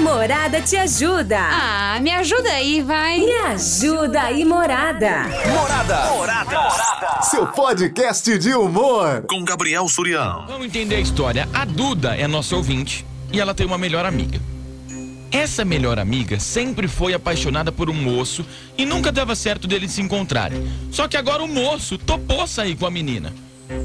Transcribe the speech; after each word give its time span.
Morada 0.00 0.62
te 0.62 0.76
ajuda. 0.76 1.38
Ah, 1.38 1.98
me 2.00 2.10
ajuda 2.10 2.50
aí, 2.50 2.80
vai. 2.80 3.18
Me 3.18 3.32
ajuda 3.32 4.22
aí, 4.22 4.44
Morada. 4.46 5.24
Morada. 5.54 6.10
Morada. 6.10 7.22
Seu 7.22 7.46
podcast 7.46 8.38
de 8.38 8.54
humor. 8.54 9.24
Com 9.28 9.44
Gabriel 9.44 9.86
Surião. 9.88 10.46
Vamos 10.46 10.66
entender 10.66 10.96
a 10.96 11.00
história. 11.00 11.46
A 11.52 11.66
Duda 11.66 12.16
é 12.16 12.26
nossa 12.26 12.56
ouvinte 12.56 13.04
e 13.30 13.38
ela 13.38 13.54
tem 13.54 13.66
uma 13.66 13.76
melhor 13.76 14.06
amiga. 14.06 14.40
Essa 15.30 15.64
melhor 15.64 15.98
amiga 15.98 16.40
sempre 16.40 16.88
foi 16.88 17.12
apaixonada 17.12 17.70
por 17.70 17.90
um 17.90 17.94
moço 17.94 18.44
e 18.78 18.86
nunca 18.86 19.12
dava 19.12 19.36
certo 19.36 19.68
deles 19.68 19.92
se 19.92 20.00
encontrarem. 20.00 20.66
Só 20.90 21.06
que 21.06 21.16
agora 21.16 21.42
o 21.42 21.48
moço 21.48 21.98
topou 21.98 22.46
sair 22.46 22.74
com 22.74 22.86
a 22.86 22.90
menina. 22.90 23.32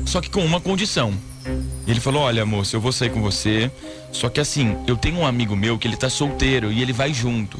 Só 0.06 0.22
que 0.22 0.30
com 0.30 0.44
uma 0.44 0.62
condição. 0.62 1.14
Ele 1.88 2.00
falou: 2.00 2.24
Olha, 2.24 2.46
moço, 2.46 2.76
eu 2.76 2.82
vou 2.82 2.92
sair 2.92 3.10
com 3.10 3.22
você. 3.22 3.72
Só 4.12 4.30
que 4.30 4.40
assim, 4.40 4.78
eu 4.88 4.96
tenho 4.96 5.20
um 5.20 5.26
amigo 5.26 5.56
meu 5.56 5.78
que 5.78 5.88
ele 5.88 5.98
tá 5.98 6.10
solteiro 6.10 6.72
e 6.72 6.82
ele 6.82 6.94
vai 6.94 7.14
junto. 7.14 7.60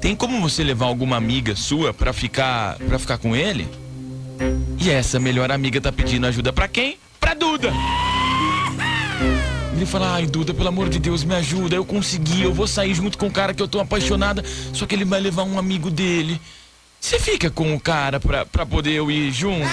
Tem 0.00 0.16
como 0.16 0.40
você 0.40 0.64
levar 0.64 0.86
alguma 0.86 1.16
amiga 1.16 1.54
sua 1.54 1.92
pra 1.92 2.12
ficar 2.12 2.76
para 2.78 2.98
ficar 2.98 3.18
com 3.18 3.36
ele? 3.36 3.68
E 4.80 4.88
essa 4.90 5.20
melhor 5.20 5.52
amiga 5.52 5.80
tá 5.80 5.92
pedindo 5.92 6.26
ajuda 6.26 6.52
pra 6.52 6.66
quem? 6.66 6.96
Pra 7.18 7.34
Duda. 7.34 7.70
Ele 9.74 9.86
fala, 9.86 10.14
ai 10.14 10.26
Duda, 10.26 10.52
pelo 10.54 10.68
amor 10.68 10.88
de 10.88 10.98
Deus, 10.98 11.24
me 11.24 11.34
ajuda, 11.34 11.74
eu 11.74 11.84
consegui, 11.84 12.42
eu 12.42 12.52
vou 12.52 12.66
sair 12.66 12.94
junto 12.94 13.16
com 13.16 13.26
o 13.26 13.30
cara 13.30 13.54
que 13.54 13.62
eu 13.62 13.68
tô 13.68 13.80
apaixonada, 13.80 14.44
só 14.74 14.86
que 14.86 14.94
ele 14.94 15.06
vai 15.06 15.20
levar 15.20 15.44
um 15.44 15.58
amigo 15.58 15.90
dele. 15.90 16.40
Você 17.00 17.18
fica 17.18 17.50
com 17.50 17.74
o 17.74 17.80
cara 17.80 18.20
pra, 18.20 18.44
pra 18.44 18.66
poder 18.66 18.92
eu 18.92 19.10
ir 19.10 19.32
junto? 19.32 19.66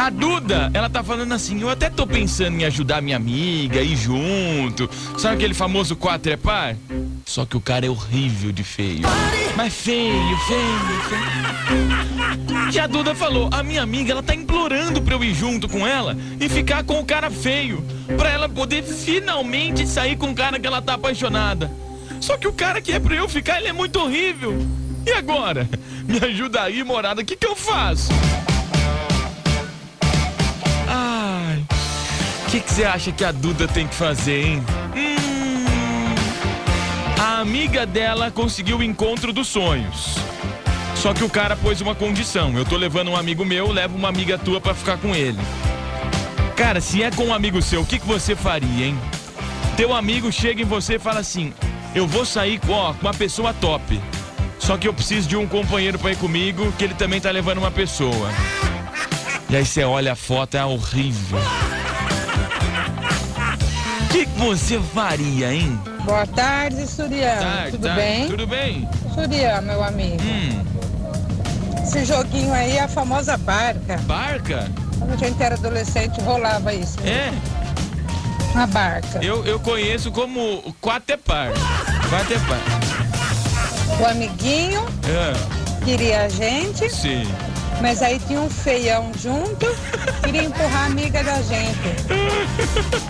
A 0.00 0.08
Duda, 0.08 0.70
ela 0.72 0.88
tá 0.88 1.04
falando 1.04 1.34
assim, 1.34 1.60
eu 1.60 1.68
até 1.68 1.90
tô 1.90 2.06
pensando 2.06 2.58
em 2.58 2.64
ajudar 2.64 3.02
minha 3.02 3.18
amiga, 3.18 3.82
ir 3.82 3.96
junto. 3.96 4.88
Sabe 5.18 5.34
aquele 5.34 5.52
famoso 5.52 5.94
quatro 5.94 6.32
é 6.32 6.38
par? 6.38 6.74
Só 7.26 7.44
que 7.44 7.54
o 7.54 7.60
cara 7.60 7.84
é 7.84 7.90
horrível 7.90 8.50
de 8.50 8.64
feio. 8.64 9.02
Mas 9.54 9.74
feio, 9.74 10.38
feio, 10.48 11.00
feio. 11.06 12.72
E 12.72 12.78
a 12.78 12.86
Duda 12.86 13.14
falou, 13.14 13.50
a 13.52 13.62
minha 13.62 13.82
amiga, 13.82 14.12
ela 14.12 14.22
tá 14.22 14.34
implorando 14.34 15.02
pra 15.02 15.16
eu 15.16 15.22
ir 15.22 15.34
junto 15.34 15.68
com 15.68 15.86
ela 15.86 16.16
e 16.40 16.48
ficar 16.48 16.82
com 16.82 16.98
o 16.98 17.04
cara 17.04 17.30
feio. 17.30 17.84
Pra 18.16 18.30
ela 18.30 18.48
poder 18.48 18.82
finalmente 18.82 19.86
sair 19.86 20.16
com 20.16 20.30
o 20.30 20.34
cara 20.34 20.58
que 20.58 20.66
ela 20.66 20.80
tá 20.80 20.94
apaixonada. 20.94 21.70
Só 22.22 22.38
que 22.38 22.48
o 22.48 22.54
cara 22.54 22.80
que 22.80 22.92
é 22.92 22.98
pra 22.98 23.16
eu 23.16 23.28
ficar, 23.28 23.58
ele 23.58 23.68
é 23.68 23.72
muito 23.74 24.00
horrível. 24.00 24.66
E 25.06 25.12
agora? 25.12 25.68
Me 26.08 26.16
ajuda 26.24 26.62
aí, 26.62 26.82
morada, 26.82 27.20
o 27.20 27.24
que, 27.24 27.36
que 27.36 27.46
eu 27.46 27.54
faço? 27.54 28.08
Que, 32.50 32.58
que 32.58 32.72
você 32.72 32.84
acha 32.84 33.12
que 33.12 33.24
a 33.24 33.30
Duda 33.30 33.68
tem 33.68 33.86
que 33.86 33.94
fazer, 33.94 34.44
hein? 34.44 34.64
Hum, 34.96 35.64
a 37.16 37.38
amiga 37.38 37.86
dela 37.86 38.28
conseguiu 38.28 38.78
o 38.78 38.82
encontro 38.82 39.32
dos 39.32 39.46
sonhos. 39.46 40.16
Só 40.96 41.14
que 41.14 41.22
o 41.22 41.30
cara 41.30 41.54
pôs 41.54 41.80
uma 41.80 41.94
condição. 41.94 42.58
Eu 42.58 42.64
tô 42.64 42.76
levando 42.76 43.12
um 43.12 43.16
amigo 43.16 43.44
meu, 43.44 43.70
levo 43.70 43.96
uma 43.96 44.08
amiga 44.08 44.36
tua 44.36 44.60
pra 44.60 44.74
ficar 44.74 44.98
com 44.98 45.14
ele. 45.14 45.38
Cara, 46.56 46.80
se 46.80 47.04
é 47.04 47.12
com 47.12 47.26
um 47.26 47.32
amigo 47.32 47.62
seu, 47.62 47.82
o 47.82 47.86
que, 47.86 48.00
que 48.00 48.06
você 48.06 48.34
faria, 48.34 48.86
hein? 48.86 48.98
Teu 49.76 49.94
amigo 49.94 50.32
chega 50.32 50.60
em 50.60 50.66
você 50.66 50.96
e 50.96 50.98
fala 50.98 51.20
assim: 51.20 51.54
Eu 51.94 52.08
vou 52.08 52.26
sair 52.26 52.58
com, 52.58 52.72
ó, 52.72 52.92
com 52.92 53.06
uma 53.06 53.14
pessoa 53.14 53.54
top. 53.54 54.00
Só 54.58 54.76
que 54.76 54.88
eu 54.88 54.92
preciso 54.92 55.28
de 55.28 55.36
um 55.36 55.46
companheiro 55.46 56.00
pra 56.00 56.10
ir 56.10 56.16
comigo, 56.16 56.72
que 56.76 56.82
ele 56.82 56.94
também 56.94 57.20
tá 57.20 57.30
levando 57.30 57.58
uma 57.58 57.70
pessoa. 57.70 58.28
E 59.48 59.56
aí 59.56 59.64
você 59.64 59.84
olha 59.84 60.12
a 60.12 60.16
foto, 60.16 60.56
é 60.56 60.64
horrível. 60.64 61.38
O 64.10 64.12
que, 64.12 64.26
que 64.26 64.38
você 64.40 64.80
faria, 64.92 65.52
hein? 65.52 65.80
Boa 66.04 66.26
tarde, 66.26 66.84
Surian. 66.86 67.36
Tarde, 67.38 67.70
Tudo 67.72 67.82
tarde. 67.86 68.00
bem? 68.00 68.26
Tudo 68.28 68.46
bem? 68.46 68.88
Surian, 69.14 69.60
meu 69.60 69.84
amigo. 69.84 70.16
Hum, 70.22 70.64
Esse 71.82 72.04
joguinho 72.04 72.52
aí 72.52 72.76
é 72.76 72.82
a 72.82 72.88
famosa 72.88 73.36
barca. 73.36 73.98
barca? 73.98 74.68
Quando 74.98 75.12
a 75.12 75.16
gente 75.16 75.40
era 75.40 75.54
adolescente, 75.54 76.20
rolava 76.22 76.74
isso. 76.74 76.98
É, 77.04 77.30
Uma 78.52 78.66
barca. 78.66 79.24
eu, 79.24 79.44
eu 79.46 79.60
conheço 79.60 80.10
como 80.10 80.74
quatepar. 80.80 81.52
Quatepar. 82.08 82.58
O 84.00 84.06
amiguinho 84.06 84.84
É, 85.06 85.84
queria 85.84 86.22
a 86.22 86.28
gente, 86.28 86.90
sim. 86.90 87.22
Mas 87.80 88.02
aí 88.02 88.18
tinha 88.26 88.40
um 88.40 88.50
feião 88.50 89.10
junto, 89.18 89.66
queria 90.22 90.44
empurrar 90.44 90.82
a 90.82 90.86
amiga 90.86 91.22
da 91.22 91.40
gente. 91.42 91.78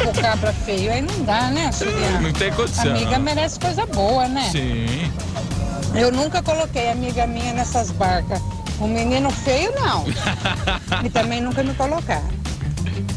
O 0.08 0.20
cabra 0.20 0.52
feio, 0.52 0.92
aí 0.92 1.02
não 1.02 1.22
dá, 1.24 1.50
né, 1.50 1.70
Surian? 1.72 2.20
Não 2.20 2.32
tem 2.32 2.52
condição. 2.52 2.90
Amiga 2.90 3.18
merece 3.18 3.58
coisa 3.58 3.86
boa, 3.86 4.28
né? 4.28 4.48
Sim. 4.50 5.12
Eu 5.94 6.12
nunca 6.12 6.42
coloquei 6.42 6.90
amiga 6.90 7.26
minha 7.26 7.52
nessas 7.52 7.90
barcas. 7.90 8.40
Um 8.80 8.88
menino 8.88 9.30
feio, 9.30 9.72
não. 9.74 10.04
e 11.04 11.10
também 11.10 11.40
nunca 11.40 11.62
me 11.62 11.74
colocaram. 11.74 12.39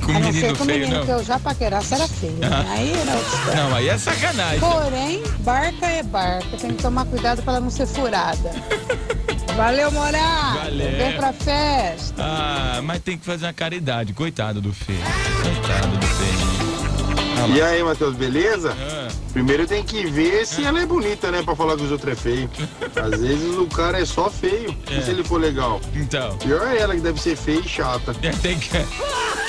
Com 0.06 0.12
A 0.12 0.20
não 0.20 0.34
ser 0.34 0.40
menino 0.42 0.52
o 0.54 0.56
feio, 0.66 0.80
menino 0.80 0.98
não. 1.00 1.06
que 1.06 1.12
eu 1.12 1.24
já 1.24 1.40
paquerasse 1.40 1.94
era 1.94 2.08
feio. 2.08 2.34
né? 2.34 2.66
Aí 2.70 2.92
era 2.92 3.12
outra 3.16 3.38
história. 3.38 3.64
Não, 3.64 3.76
aí 3.76 3.90
é 3.90 3.98
sacanagem. 3.98 4.60
Porém, 4.60 5.24
barca 5.40 5.86
é 5.88 6.04
barca. 6.04 6.58
Tem 6.58 6.72
que 6.74 6.82
tomar 6.84 7.06
cuidado 7.06 7.42
para 7.42 7.54
ela 7.54 7.62
não 7.62 7.70
ser 7.70 7.86
furada. 7.88 8.52
Valeu, 9.56 9.92
Morá. 9.92 10.58
Valeu. 10.64 10.92
Vem 10.98 11.14
pra 11.16 11.32
festa. 11.32 12.16
Ah, 12.18 12.82
mas 12.84 13.00
tem 13.04 13.18
que 13.18 13.26
fazer 13.26 13.46
uma 13.46 13.54
caridade. 13.54 14.12
Coitado 14.14 14.60
do 14.60 14.74
feio. 14.74 15.00
Coitado 15.44 15.98
do 15.98 16.08
feio. 16.08 16.54
E 17.56 17.62
aí, 17.62 17.84
Matheus, 17.84 18.16
beleza? 18.16 18.74
Ah, 18.80 19.10
Primeiro 19.34 19.68
tem 19.68 19.84
que 19.84 20.06
ver 20.06 20.46
se 20.46 20.64
ela 20.64 20.82
é 20.82 20.86
bonita, 20.86 21.30
né? 21.32 21.42
Pra 21.44 21.56
falar 21.56 21.76
que 21.76 21.84
os 21.84 21.92
outros 21.92 22.14
é 22.14 22.16
feio. 22.16 22.50
Às 22.96 23.20
vezes 23.20 23.58
o 23.58 23.66
cara 23.68 24.00
é 24.00 24.06
só 24.06 24.30
feio. 24.30 24.76
É. 24.90 24.98
E 24.98 25.04
se 25.04 25.12
ele 25.12 25.24
for 25.24 25.40
legal? 25.42 25.82
então, 25.94 26.38
Pior 26.38 26.66
é 26.68 26.78
ela 26.80 26.96
que 26.96 27.02
deve 27.02 27.20
ser 27.22 27.36
feia 27.36 27.60
e 27.60 27.68
chata. 27.68 28.16
é, 28.22 28.30
tem 28.32 28.58
que. 28.58 28.70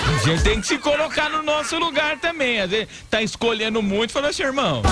A 0.06 0.26
gente 0.26 0.42
tem 0.42 0.60
que 0.60 0.66
se 0.66 0.78
colocar 0.78 1.28
no 1.31 1.42
nosso 1.42 1.78
lugar 1.78 2.19
também. 2.19 2.60
Às 2.60 2.70
vezes 2.70 2.88
tá 3.10 3.22
escolhendo 3.22 3.82
muito, 3.82 4.12
fala 4.12 4.28
assim, 4.28 4.42
irmão. 4.42 4.82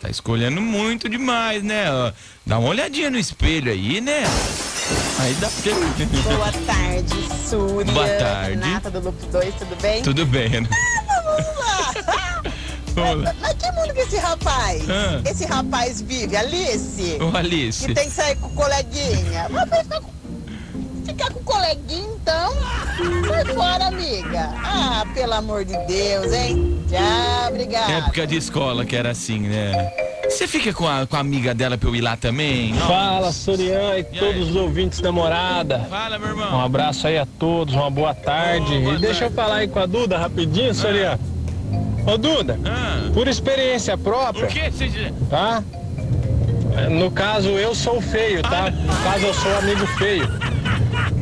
Tá 0.00 0.08
escolhendo 0.08 0.60
muito 0.60 1.08
demais, 1.08 1.62
né? 1.62 1.86
Dá 2.46 2.58
uma 2.58 2.68
olhadinha 2.68 3.10
no 3.10 3.18
espelho 3.18 3.70
aí, 3.70 4.00
né? 4.00 4.22
Aí 5.18 5.34
dá 5.34 5.48
porque. 5.48 5.70
Boa 5.70 6.52
tarde, 6.66 7.48
Súria. 7.48 7.92
Boa 7.92 8.08
tarde. 8.08 8.50
Renata 8.50 8.90
do 8.90 9.00
Loop 9.00 9.26
2, 9.26 9.54
tudo 9.54 9.76
bem? 9.82 10.02
Tudo 10.02 10.26
bem, 10.26 10.48
né? 10.48 10.68
Vamos 12.94 13.24
lá. 13.24 13.34
Mas 13.40 13.54
que 13.54 13.70
mundo 13.72 13.94
que 13.94 14.00
esse 14.00 14.16
rapaz? 14.16 14.82
Ah. 14.88 15.20
Esse 15.30 15.44
rapaz 15.44 16.00
vive, 16.00 16.36
Alice? 16.36 17.18
Ô, 17.20 17.36
Alice. 17.36 17.86
Que 17.86 17.94
tem 17.94 18.08
que 18.08 18.14
sair 18.14 18.36
com 18.36 18.46
o 18.46 18.50
coleguinha. 18.50 19.46
Mas 19.50 19.64
ficar 19.82 20.00
com, 20.00 20.10
ficar 21.08 21.32
com 21.32 21.40
o 21.40 21.42
coleguinha, 21.42 22.08
então? 22.20 22.52
Sai 23.26 23.44
fora, 23.54 23.86
amiga. 23.86 24.50
Ah, 24.64 25.04
pelo 25.14 25.32
amor 25.34 25.64
de 25.64 25.76
Deus, 25.86 26.32
hein? 26.32 26.82
Tchau, 26.88 27.48
obrigada. 27.48 27.92
Época 27.92 28.26
de 28.26 28.36
escola 28.36 28.84
que 28.84 28.96
era 28.96 29.10
assim, 29.10 29.40
né? 29.40 29.72
Você 30.28 30.46
fica 30.46 30.72
com 30.74 30.86
a, 30.86 31.06
com 31.06 31.16
a 31.16 31.20
amiga 31.20 31.54
dela 31.54 31.78
pra 31.78 31.88
eu 31.88 31.96
ir 31.96 32.02
lá 32.02 32.14
também? 32.16 32.74
Fala, 32.74 33.32
Sorian 33.32 33.98
e 33.98 34.04
todos 34.04 34.50
os 34.50 34.56
ouvintes 34.56 35.00
da 35.00 35.10
morada. 35.10 35.86
Fala, 35.88 36.18
meu 36.18 36.28
Um 36.28 36.30
irmão. 36.32 36.60
abraço 36.60 37.06
aí 37.06 37.16
a 37.18 37.26
todos, 37.38 37.74
uma 37.74 37.90
boa 37.90 38.14
tarde. 38.14 38.76
Ô, 38.76 38.80
boa 38.82 38.94
e 38.94 38.98
deixa 38.98 39.20
tarde. 39.20 39.24
eu 39.24 39.30
falar 39.42 39.54
aí 39.56 39.68
com 39.68 39.78
a 39.78 39.86
Duda 39.86 40.18
rapidinho, 40.18 40.74
Sorian. 40.74 41.18
Ô 42.06 42.18
Duda, 42.18 42.58
Ah, 42.64 43.10
por 43.14 43.26
experiência 43.26 43.96
própria, 43.96 44.44
o 44.44 44.48
que 44.48 44.70
você... 44.70 45.12
tá? 45.30 45.62
No 46.90 47.10
caso, 47.10 47.48
eu 47.48 47.74
sou 47.74 48.00
feio, 48.00 48.40
tá? 48.42 48.70
No 48.70 48.96
caso, 49.02 49.26
eu 49.26 49.34
sou 49.34 49.58
amigo 49.58 49.86
feio. 49.98 50.28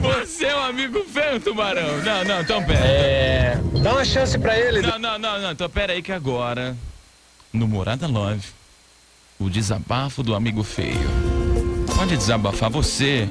Você 0.00 0.46
é 0.46 0.56
um 0.56 0.62
amigo 0.62 1.04
feio, 1.04 1.40
tubarão. 1.40 1.98
Não, 2.02 2.24
não, 2.24 2.40
então 2.40 2.62
pera. 2.64 2.84
É. 2.84 3.60
Dá 3.82 3.92
uma 3.92 4.04
chance 4.04 4.38
pra 4.38 4.58
ele. 4.58 4.82
Não, 4.82 4.98
não, 4.98 5.18
não, 5.18 5.40
não. 5.40 5.52
Então 5.52 5.68
pera 5.68 5.92
aí 5.92 6.02
que 6.02 6.12
agora, 6.12 6.76
no 7.52 7.66
Morada 7.66 8.06
Love, 8.06 8.46
o 9.38 9.48
desabafo 9.48 10.22
do 10.22 10.34
amigo 10.34 10.62
feio. 10.62 11.08
Pode 11.94 12.16
desabafar 12.16 12.70
você, 12.70 13.28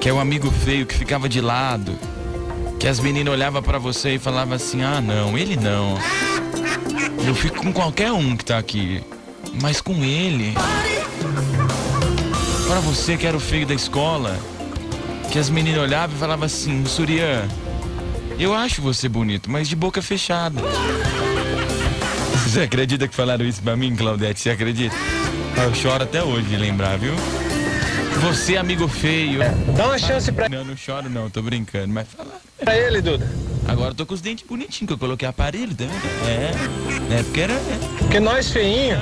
que 0.00 0.08
é 0.08 0.12
o 0.12 0.20
amigo 0.20 0.50
feio 0.50 0.86
que 0.86 0.94
ficava 0.94 1.28
de 1.28 1.40
lado, 1.40 1.98
que 2.78 2.86
as 2.86 3.00
meninas 3.00 3.32
olhavam 3.32 3.62
pra 3.62 3.78
você 3.78 4.14
e 4.14 4.18
falavam 4.18 4.54
assim: 4.54 4.82
ah, 4.82 5.00
não, 5.00 5.36
ele 5.36 5.56
não. 5.56 5.98
Eu 7.26 7.34
fico 7.34 7.56
com 7.56 7.72
qualquer 7.72 8.12
um 8.12 8.36
que 8.36 8.44
tá 8.44 8.58
aqui, 8.58 9.02
mas 9.60 9.80
com 9.80 10.04
ele. 10.04 10.54
Pra 12.66 12.80
você 12.80 13.16
que 13.16 13.26
era 13.26 13.36
o 13.36 13.40
feio 13.40 13.66
da 13.66 13.74
escola, 13.74 14.38
que 15.30 15.38
as 15.38 15.48
meninas 15.50 15.82
olhavam 15.82 16.16
e 16.16 16.18
falavam 16.18 16.44
assim: 16.46 16.84
Surian, 16.86 17.46
eu 18.38 18.54
acho 18.54 18.82
você 18.82 19.08
bonito, 19.08 19.50
mas 19.50 19.68
de 19.68 19.76
boca 19.76 20.02
fechada. 20.02 20.60
Você 22.46 22.62
acredita 22.62 23.06
que 23.06 23.14
falaram 23.14 23.44
isso 23.44 23.62
pra 23.62 23.76
mim, 23.76 23.94
Claudete? 23.94 24.40
Você 24.40 24.50
acredita? 24.50 24.94
Eu 25.62 25.74
choro 25.74 26.02
até 26.02 26.22
hoje 26.22 26.48
de 26.48 26.56
lembrar, 26.56 26.98
viu? 26.98 27.14
Você, 28.22 28.56
amigo 28.56 28.88
feio. 28.88 29.40
Dá 29.76 29.86
uma 29.86 29.98
chance 29.98 30.30
pra, 30.32 30.48
Não, 30.48 30.64
não 30.64 30.76
choro 30.76 31.08
não, 31.08 31.30
tô 31.30 31.40
brincando, 31.42 31.88
mas 31.88 32.08
fala. 32.08 32.32
pra 32.58 32.76
ele, 32.76 33.00
Duda. 33.00 33.30
Agora 33.68 33.90
eu 33.90 33.94
tô 33.94 34.04
com 34.04 34.14
os 34.14 34.20
dentes 34.20 34.44
bonitinhos, 34.46 34.88
que 34.88 34.92
eu 34.92 34.98
coloquei 34.98 35.28
aparelho, 35.28 35.74
tá 35.74 35.84
vendo? 35.84 36.28
É, 36.28 36.50
na 37.08 37.16
época 37.20 37.40
era. 37.40 37.52
é. 37.52 37.78
Porque 37.98 38.18
nós 38.20 38.50
feinhos, 38.50 38.98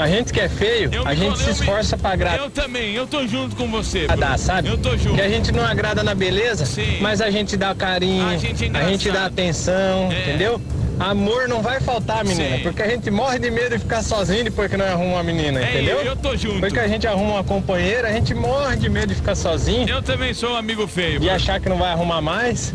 A 0.00 0.08
gente 0.08 0.32
que 0.32 0.40
é 0.40 0.48
feio, 0.48 0.88
Eu 0.92 1.06
a 1.06 1.14
gente 1.14 1.36
se 1.36 1.42
eu 1.44 1.46
me- 1.48 1.52
esforça 1.52 1.96
pra 1.96 2.12
agradar. 2.12 2.38
Eu 2.38 2.50
também, 2.50 2.94
eu 2.94 3.06
tô 3.06 3.26
junto 3.26 3.54
com 3.54 3.68
você. 3.70 4.00
Bruno. 4.06 4.14
agradar, 4.14 4.38
sabe? 4.38 4.68
Eu 4.68 4.78
tô 4.78 4.96
junto. 4.96 5.14
Que 5.16 5.20
a 5.20 5.28
gente 5.28 5.52
não 5.52 5.64
agrada 5.64 6.02
na 6.02 6.14
beleza, 6.14 6.64
Sim. 6.64 6.98
mas 7.00 7.20
a 7.20 7.30
gente 7.30 7.56
dá 7.56 7.74
carinho, 7.74 8.26
A 8.26 8.36
gente 8.36 8.64
é 8.64 8.78
a 8.78 8.88
gente 8.88 9.10
dá 9.10 9.26
atenção, 9.26 10.10
É. 10.10 10.22
entendeu? 10.22 10.60
Amor 10.98 11.48
não 11.48 11.62
vai 11.62 11.80
faltar, 11.80 12.24
menina, 12.24 12.56
Sim. 12.56 12.62
porque 12.62 12.82
a 12.82 12.88
gente 12.88 13.10
morre 13.10 13.38
de 13.38 13.50
medo 13.50 13.70
de 13.76 13.78
ficar 13.78 14.02
sozinho 14.02 14.44
depois 14.44 14.70
que 14.70 14.76
não 14.76 14.84
arruma 14.86 15.14
uma 15.14 15.22
menina, 15.22 15.60
É, 15.60 15.70
entendeu? 15.70 15.98
eu, 15.98 16.04
eu 16.06 16.16
tô 16.16 16.36
junto. 16.36 16.54
Depois 16.56 16.72
que 16.72 16.78
a 16.78 16.88
gente 16.88 17.06
arruma 17.06 17.34
uma 17.34 17.44
companheira, 17.44 18.08
a 18.08 18.12
gente 18.12 18.34
morre 18.34 18.76
de 18.76 18.88
medo 18.88 19.08
de 19.08 19.14
ficar 19.14 19.34
sozinho 19.34 19.88
Eu 19.88 20.02
também 20.02 20.32
sou 20.34 20.52
um 20.52 20.56
amigo 20.56 20.86
feio. 20.86 21.22
e 21.22 21.28
achar 21.30 21.58
que 21.60 21.68
não 21.68 21.78
vai 21.78 21.90
arrumar 21.90 22.20
mais, 22.20 22.74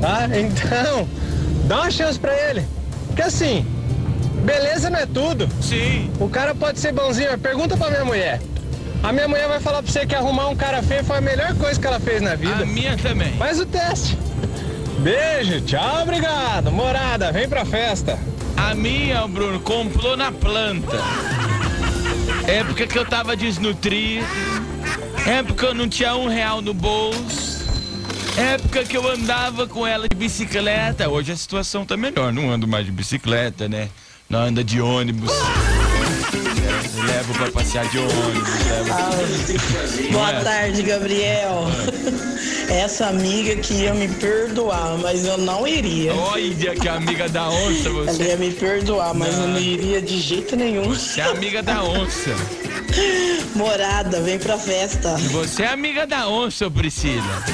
tá? 0.00 0.28
Então, 0.38 1.08
dá 1.66 1.82
uma 1.82 1.90
chance 1.90 2.18
pra 2.18 2.32
ele. 2.48 2.62
Porque 3.08 3.22
assim, 3.22 3.64
beleza 4.44 4.90
não 4.90 4.98
é 4.98 5.06
tudo. 5.06 5.48
Sim. 5.60 6.10
O 6.20 6.28
cara 6.28 6.54
pode 6.54 6.78
ser 6.78 6.92
bonzinho, 6.92 7.30
mas 7.30 7.40
pergunta 7.40 7.76
pra 7.76 7.90
minha 7.90 8.04
mulher. 8.04 8.40
A 9.02 9.12
minha 9.12 9.28
mulher 9.28 9.48
vai 9.48 9.60
falar 9.60 9.82
pra 9.82 9.92
você 9.92 10.06
que 10.06 10.14
arrumar 10.14 10.48
um 10.48 10.56
cara 10.56 10.82
feio 10.82 11.04
foi 11.04 11.18
a 11.18 11.20
melhor 11.20 11.54
coisa 11.56 11.78
que 11.78 11.86
ela 11.86 12.00
fez 12.00 12.22
na 12.22 12.34
vida. 12.34 12.62
A 12.62 12.66
minha 12.66 12.96
também. 12.96 13.36
Faz 13.36 13.60
o 13.60 13.66
teste. 13.66 14.16
Beijo, 15.00 15.60
tchau, 15.60 16.02
obrigado. 16.02 16.72
Morada, 16.72 17.30
vem 17.30 17.46
pra 17.46 17.64
festa. 17.66 18.18
A 18.56 18.74
minha, 18.74 19.26
Bruno, 19.26 19.60
comprou 19.60 20.16
na 20.16 20.32
planta. 20.32 20.96
Época 22.46 22.86
que 22.86 22.98
eu 22.98 23.04
tava 23.04 23.36
desnutrido. 23.36 24.24
Época 25.26 25.54
que 25.54 25.66
eu 25.66 25.74
não 25.74 25.88
tinha 25.88 26.14
um 26.16 26.28
real 26.28 26.62
no 26.62 26.72
bolso. 26.72 27.64
Época 28.36 28.84
que 28.84 28.96
eu 28.96 29.06
andava 29.08 29.66
com 29.66 29.86
ela 29.86 30.08
de 30.08 30.16
bicicleta. 30.16 31.08
Hoje 31.08 31.32
a 31.32 31.36
situação 31.36 31.84
tá 31.84 31.96
melhor. 31.96 32.32
Não 32.32 32.50
ando 32.50 32.66
mais 32.66 32.86
de 32.86 32.92
bicicleta, 32.92 33.68
né? 33.68 33.90
Não 34.28 34.40
anda 34.40 34.64
de 34.64 34.80
ônibus. 34.80 35.30
Levo 37.06 37.34
pra 37.34 37.50
passear 37.50 37.86
de 37.88 37.98
ônibus. 37.98 38.48
Boa 40.10 40.32
Não 40.32 40.44
tarde, 40.44 40.82
Gabriel. 40.82 41.64
Essa 42.68 43.06
amiga 43.08 43.56
que 43.56 43.74
ia 43.74 43.94
me 43.94 44.08
perdoar, 44.08 44.96
mas 44.98 45.24
eu 45.24 45.36
não 45.38 45.66
iria. 45.66 46.12
Olha 46.14 46.74
que 46.74 46.88
amiga 46.88 47.28
da 47.28 47.48
onça 47.50 47.88
Ela 47.88 48.04
você. 48.12 48.22
ia 48.24 48.36
me 48.36 48.50
perdoar, 48.52 49.14
mas 49.14 49.34
eu 49.38 49.48
não 49.48 49.60
iria 49.60 50.00
de 50.00 50.18
jeito 50.20 50.56
nenhum. 50.56 50.88
Você 50.88 51.20
é 51.20 51.24
amiga 51.24 51.62
da 51.62 51.82
onça. 51.84 52.30
Morada, 53.54 54.20
vem 54.22 54.38
pra 54.38 54.58
festa. 54.58 55.16
Você 55.30 55.62
é 55.62 55.68
amiga 55.68 56.06
da 56.06 56.26
onça, 56.28 56.70
Priscila. 56.70 57.44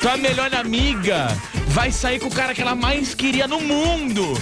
Tua 0.00 0.16
melhor 0.16 0.52
amiga 0.54 1.28
vai 1.68 1.92
sair 1.92 2.18
com 2.18 2.26
o 2.26 2.30
cara 2.34 2.52
que 2.52 2.60
ela 2.60 2.74
mais 2.74 3.14
queria 3.14 3.46
no 3.46 3.60
mundo. 3.60 4.36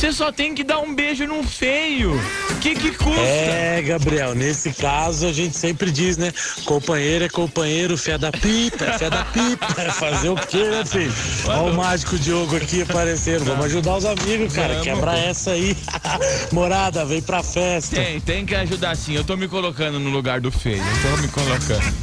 Você 0.00 0.14
só 0.14 0.32
tem 0.32 0.54
que 0.54 0.64
dar 0.64 0.78
um 0.78 0.94
beijo 0.94 1.26
num 1.26 1.42
feio. 1.42 2.18
Que 2.62 2.74
que 2.74 2.90
custa? 2.92 3.20
É, 3.20 3.82
Gabriel, 3.82 4.34
nesse 4.34 4.72
caso 4.72 5.26
a 5.26 5.32
gente 5.32 5.54
sempre 5.54 5.90
diz, 5.90 6.16
né? 6.16 6.32
Companheiro 6.64 7.26
é 7.26 7.28
companheiro, 7.28 7.98
fé 7.98 8.16
da 8.16 8.32
pipa, 8.32 8.86
fé 8.98 9.10
da 9.10 9.26
pipa. 9.26 9.66
Fazer 9.92 10.30
o 10.30 10.36
quê, 10.36 10.64
né, 10.64 10.86
filho? 10.86 11.12
Olha 11.44 11.70
o 11.70 11.76
mágico 11.76 12.18
Diogo 12.18 12.56
aqui 12.56 12.80
aparecendo. 12.80 13.44
Vamos 13.44 13.66
ajudar 13.66 13.98
os 13.98 14.06
amigos, 14.06 14.54
cara. 14.54 14.68
Vamos. 14.68 14.84
Quebra 14.84 15.18
essa 15.18 15.50
aí. 15.50 15.76
Morada, 16.50 17.04
vem 17.04 17.20
pra 17.20 17.42
festa. 17.42 17.96
Tem, 17.96 18.18
tem 18.22 18.46
que 18.46 18.54
ajudar 18.54 18.96
sim. 18.96 19.14
Eu 19.14 19.22
tô 19.22 19.36
me 19.36 19.48
colocando 19.48 20.00
no 20.00 20.08
lugar 20.08 20.40
do 20.40 20.50
feio. 20.50 20.82
Eu 20.82 21.10
tô 21.10 21.20
me 21.20 21.28
colocando. 21.28 21.94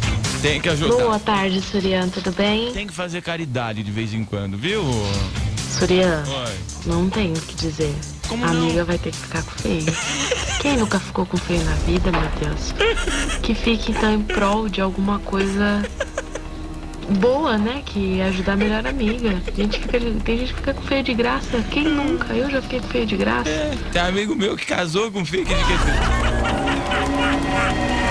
Tem 0.43 0.61
que 0.61 0.69
ajudar. 0.69 0.97
Boa 0.97 1.19
tarde, 1.19 1.59
Surian, 1.61 2.09
tudo 2.09 2.31
bem? 2.31 2.71
Tem 2.73 2.85
que 2.85 2.93
fazer 2.93 3.23
caridade 3.23 3.81
de 3.81 3.89
vez 3.89 4.13
em 4.13 4.23
quando, 4.23 4.55
viu? 4.55 4.83
Surian, 5.67 6.23
Oi. 6.27 6.55
não 6.85 7.09
tenho 7.09 7.35
o 7.35 7.41
que 7.41 7.55
dizer. 7.55 7.95
Como 8.27 8.43
a 8.43 8.51
não? 8.51 8.63
amiga 8.63 8.83
vai 8.83 8.97
ter 8.97 9.11
que 9.11 9.17
ficar 9.17 9.43
com 9.43 9.51
feio. 9.51 9.85
Quem 10.61 10.77
nunca 10.77 10.99
ficou 10.99 11.25
com 11.25 11.37
feio 11.37 11.63
na 11.63 11.73
vida, 11.75 12.11
meu 12.11 12.29
Deus? 12.41 12.73
Que 13.41 13.53
fique 13.53 13.91
então 13.91 14.13
em 14.13 14.21
prol 14.21 14.67
de 14.67 14.81
alguma 14.81 15.19
coisa 15.19 15.83
boa, 17.19 17.57
né? 17.57 17.81
Que 17.85 18.21
ajudar 18.21 18.53
a 18.53 18.55
melhor 18.57 18.85
amiga. 18.85 19.41
Gente 19.55 19.79
fica, 19.79 19.99
tem 20.23 20.37
gente 20.39 20.53
que 20.53 20.59
fica 20.59 20.73
com 20.73 20.81
feio 20.81 21.03
de 21.03 21.13
graça. 21.13 21.63
Quem 21.71 21.83
nunca? 21.85 22.33
Eu 22.33 22.49
já 22.49 22.61
fiquei 22.61 22.79
com 22.79 22.87
feio 22.87 23.05
de 23.05 23.17
graça. 23.17 23.49
Tem 23.91 24.01
amigo 24.01 24.35
meu 24.35 24.57
que 24.57 24.65
casou 24.65 25.11
com 25.11 25.23
feio 25.23 25.45
que. 25.45 25.53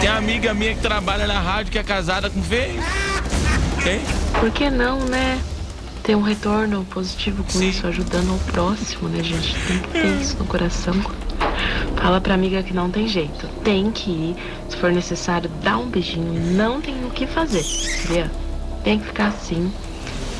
Tem 0.00 0.08
amiga 0.08 0.54
minha 0.54 0.74
que 0.74 0.80
trabalha 0.80 1.26
na 1.26 1.40
rádio 1.40 1.72
que 1.72 1.78
é 1.78 1.82
casada 1.82 2.30
com 2.30 2.42
feio. 2.42 2.82
Tem? 3.82 4.00
Por 4.40 4.50
que 4.50 4.70
não, 4.70 5.00
né? 5.00 5.40
Ter 6.06 6.14
um 6.14 6.22
retorno 6.22 6.84
positivo 6.84 7.42
com 7.42 7.58
Sim. 7.58 7.68
isso, 7.68 7.84
ajudando 7.84 8.32
o 8.32 8.38
próximo, 8.52 9.08
né, 9.08 9.24
gente? 9.24 9.56
Tem 9.66 9.78
que 9.80 9.88
ter 9.88 10.20
isso 10.20 10.36
no 10.38 10.44
coração. 10.44 10.94
Fala 11.96 12.20
pra 12.20 12.32
amiga 12.34 12.62
que 12.62 12.72
não 12.72 12.88
tem 12.88 13.08
jeito. 13.08 13.48
Tem 13.64 13.90
que 13.90 14.08
ir. 14.08 14.36
Se 14.68 14.76
for 14.76 14.92
necessário, 14.92 15.50
dá 15.64 15.76
um 15.76 15.88
beijinho. 15.88 16.54
Não 16.54 16.80
tem 16.80 17.04
o 17.04 17.10
que 17.10 17.26
fazer. 17.26 17.64
Entendeu? 18.04 18.30
Tem 18.84 19.00
que 19.00 19.06
ficar 19.06 19.26
assim. 19.26 19.72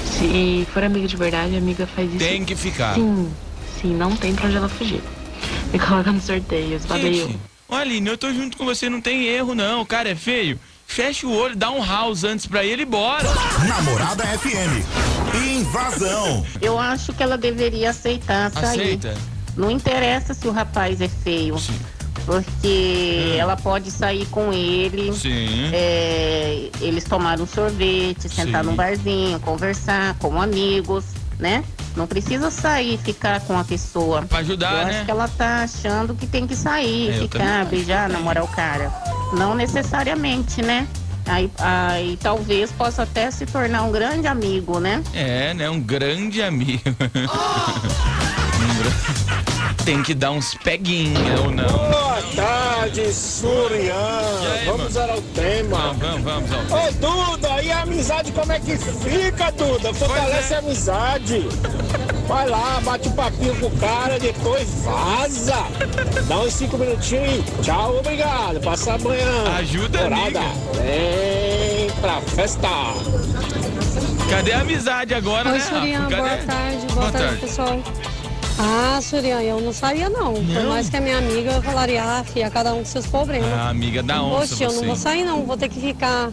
Se 0.05 0.65
for 0.73 0.85
amiga 0.85 1.09
de 1.09 1.17
verdade, 1.17 1.57
a 1.57 1.59
amiga 1.59 1.85
faz 1.85 2.11
isso. 2.11 2.19
Tem 2.21 2.45
que 2.45 2.55
ficar. 2.55 2.95
Sim. 2.95 3.29
Sim, 3.81 3.93
não 3.97 4.15
tem 4.15 4.37
pra 4.37 4.47
onde 4.47 4.57
ela 4.57 4.69
fugir. 4.69 5.03
Me 5.73 5.81
coloca 5.81 6.13
nos 6.13 6.23
sorteios. 6.23 6.85
Valeu. 6.85 7.29
Olha, 7.69 7.81
Aline, 7.81 8.09
eu 8.09 8.17
tô 8.17 8.33
junto 8.33 8.57
com 8.57 8.65
você, 8.65 8.89
não 8.89 9.01
tem 9.01 9.25
erro 9.25 9.53
não. 9.53 9.81
O 9.81 9.87
cara 9.87 10.09
é 10.11 10.15
feio. 10.15 10.61
Fecha 10.87 11.27
o 11.27 11.37
olho, 11.37 11.57
dá 11.57 11.73
um 11.73 11.85
house 11.85 12.23
antes 12.23 12.47
pra 12.47 12.65
ele 12.65 12.83
e 12.83 12.87
bora. 12.87 13.29
Namorada 13.67 14.25
FM. 14.39 15.16
Invasão. 15.39 16.45
Eu 16.61 16.79
acho 16.79 17.13
que 17.13 17.23
ela 17.23 17.37
deveria 17.39 17.91
aceitar 17.91 18.51
sair. 18.51 18.81
Aceita? 18.81 19.15
Não 19.57 19.71
interessa 19.71 20.35
se 20.35 20.47
o 20.47 20.53
rapaz 20.53 21.01
é 21.01 21.09
feio. 21.09 21.57
Porque 22.25 23.37
ela 23.39 23.57
pode 23.57 23.91
sair 23.91 24.27
com 24.27 24.53
ele. 24.53 25.13
Sim. 25.15 25.71
é, 25.73 26.71
eles 26.81 27.05
tomaram 27.05 27.45
um 27.45 27.47
sorvete, 27.47 28.29
sentar 28.29 28.65
Sim. 28.65 28.71
num 28.71 28.77
barzinho, 28.77 29.39
conversar 29.41 30.17
como 30.19 30.43
amigos, 30.43 31.05
né? 31.39 31.63
Não 31.95 32.07
precisa 32.07 32.51
sair, 32.51 32.99
ficar 32.99 33.41
com 33.41 33.57
a 33.59 33.65
pessoa. 33.65 34.23
Pra 34.23 34.39
ajudar, 34.39 34.73
Eu 34.73 34.87
né? 34.87 34.97
acho 34.97 35.05
que 35.05 35.11
ela 35.11 35.29
tá 35.29 35.63
achando 35.63 36.15
que 36.15 36.27
tem 36.27 36.47
que 36.47 36.57
sair, 36.57 37.11
É, 37.11 37.13
ficar, 37.21 37.65
beijar, 37.67 38.09
namorar 38.09 38.43
o 38.45 38.49
cara. 38.49 38.93
Não 39.33 39.55
necessariamente, 39.55 40.61
né? 40.63 40.87
Aí, 41.27 41.51
aí 41.59 42.17
talvez 42.23 42.71
possa 42.73 43.03
até 43.03 43.31
se 43.31 43.45
tornar 43.47 43.83
um 43.83 43.91
grande 43.91 44.27
amigo, 44.27 44.79
né? 44.79 45.03
É, 45.13 45.53
né? 45.55 45.69
Um 45.69 45.81
grande 45.81 46.43
amigo. 46.43 46.83
Tem 49.85 50.03
que 50.03 50.15
dar 50.15 50.33
uns 50.33 50.55
peguinha 50.55 51.41
ou 51.45 51.51
não. 51.51 51.69
Boa 51.69 52.21
tarde, 52.35 53.13
Surian. 53.13 53.95
Aí, 54.53 54.67
Vamos 54.67 54.95
mano? 54.95 55.13
ao 55.13 55.23
tema. 55.23 55.77
Vamos, 55.77 55.99
vamos, 55.99 56.51
vamos. 56.51 56.51
vamos. 56.51 56.73
Ô, 56.73 56.93
Duda, 56.93 57.13
e 57.13 57.35
a 57.35 57.36
amizade 57.97 58.31
como 58.33 58.53
é 58.53 58.61
que 58.61 58.77
fica, 58.77 59.51
Duda? 59.53 59.95
Fortalece 59.95 60.53
é. 60.53 60.57
a 60.57 60.59
amizade. 60.59 61.49
Vai 62.29 62.47
lá, 62.47 62.79
bate 62.83 63.09
o 63.09 63.13
papinho 63.13 63.55
com 63.59 63.67
o 63.67 63.77
cara, 63.79 64.19
depois 64.19 64.69
vaza. 64.85 65.65
Dá 66.29 66.41
uns 66.41 66.53
cinco 66.53 66.77
minutinhos 66.77 67.39
e 67.39 67.63
tchau, 67.63 67.97
obrigado. 67.99 68.61
Passa 68.61 68.95
amanhã. 68.95 69.57
Ajuda, 69.59 70.03
Morada. 70.03 70.21
amiga. 70.25 70.41
Vem 70.75 71.91
pra 72.01 72.21
festa. 72.21 72.69
Cadê 74.29 74.53
a 74.53 74.61
amizade 74.61 75.15
agora, 75.15 75.51
Oi, 75.51 75.59
né, 75.59 75.65
Surian, 75.65 76.09
boa 76.09 76.37
tarde, 76.37 76.87
boa, 76.93 77.13
tarde, 77.13 77.37
pessoal. 77.37 77.81
Ah, 78.59 78.99
Surian, 79.01 79.41
eu 79.41 79.61
não 79.61 79.73
saía 79.73 80.11
não. 80.11 80.35
Por 80.35 80.43
Não? 80.43 80.69
mais 80.71 80.91
que 80.91 80.97
a 80.97 81.01
minha 81.01 81.19
amiga 81.19 81.53
eu 81.53 81.63
falaria, 81.63 82.03
ah, 82.03 82.25
filha, 82.25 82.51
cada 82.51 82.75
um 82.75 82.79
com 82.79 82.85
seus 82.85 83.07
problemas. 83.07 83.51
A 83.53 83.69
amiga 83.69 84.03
da 84.03 84.23
onça, 84.23 84.49
Poxa, 84.49 84.65
eu 84.65 84.69
não 84.73 84.81
você. 84.81 84.87
vou 84.87 84.97
sair 84.97 85.25
não, 85.25 85.45
vou 85.47 85.57
ter 85.57 85.69
que 85.69 85.81
ficar 85.81 86.31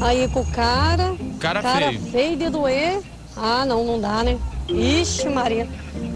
aí 0.00 0.28
com 0.28 0.40
o 0.40 0.46
cara. 0.46 1.14
Cara 1.40 1.62
feio. 1.62 2.00
feio 2.10 2.36
de 2.36 2.50
doer. 2.50 3.00
Ah, 3.36 3.64
não, 3.66 3.84
não 3.84 4.00
dá, 4.00 4.22
né? 4.22 4.38
Ixi, 4.68 5.28
Maria. 5.28 5.68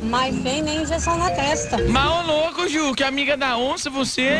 Mais 0.02 0.36
feio 0.42 0.64
nem 0.64 0.82
injeção 0.82 1.18
na 1.18 1.30
testa. 1.30 1.76
Mal 1.88 2.26
louco, 2.26 2.68
Ju, 2.68 2.94
que 2.94 3.04
amiga 3.04 3.36
da 3.36 3.56
onça 3.56 3.90
você. 3.90 4.38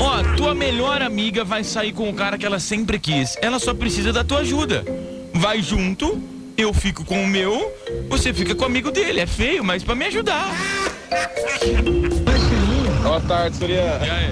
Ó, 0.00 0.36
tua 0.36 0.54
melhor 0.54 1.02
amiga 1.02 1.44
vai 1.44 1.62
sair 1.62 1.92
com 1.92 2.08
o 2.08 2.14
cara 2.14 2.38
que 2.38 2.46
ela 2.46 2.58
sempre 2.58 2.98
quis. 2.98 3.36
Ela 3.40 3.58
só 3.58 3.74
precisa 3.74 4.12
da 4.12 4.24
tua 4.24 4.38
ajuda. 4.38 4.84
Vai 5.34 5.60
junto, 5.60 6.22
eu 6.56 6.72
fico 6.72 7.04
com 7.04 7.22
o 7.22 7.26
meu, 7.26 7.72
você 8.08 8.32
fica 8.32 8.54
com 8.54 8.62
o 8.62 8.66
amigo 8.66 8.90
dele. 8.90 9.20
É 9.20 9.26
feio, 9.26 9.62
mas 9.62 9.82
pra 9.82 9.94
me 9.94 10.06
ajudar. 10.06 10.50
Boa 13.02 13.20
tarde, 13.20 13.56
Surian. 13.56 13.98
E 14.04 14.10
aí? 14.10 14.30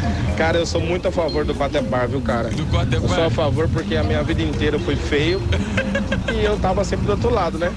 Cara, 0.36 0.58
eu 0.58 0.66
sou 0.66 0.80
muito 0.80 1.06
a 1.08 1.12
favor 1.12 1.44
do 1.44 1.54
Quatepar, 1.54 2.08
viu, 2.08 2.20
cara? 2.20 2.48
Do 2.50 2.62
Eu 2.62 2.66
sou 2.68 2.80
a 2.80 2.84
Quatepar? 2.84 3.30
favor 3.30 3.68
porque 3.68 3.96
a 3.96 4.02
minha 4.02 4.22
vida 4.22 4.42
inteira 4.42 4.76
eu 4.76 4.80
fui 4.80 4.96
feio 4.96 5.40
e 6.34 6.44
eu 6.44 6.58
tava 6.58 6.82
sempre 6.84 7.06
do 7.06 7.12
outro 7.12 7.30
lado, 7.30 7.56
né? 7.58 7.72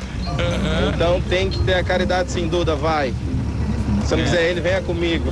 Então 0.93 1.21
tem 1.21 1.49
que 1.49 1.59
ter 1.59 1.75
a 1.75 1.83
caridade 1.83 2.31
sem 2.31 2.47
dúvida, 2.47 2.75
vai. 2.75 3.13
Se 4.05 4.13
eu 4.13 4.17
não 4.17 4.23
É. 4.23 4.27
quiser 4.27 4.49
ele, 4.49 4.61
venha 4.61 4.81
comigo. 4.81 5.31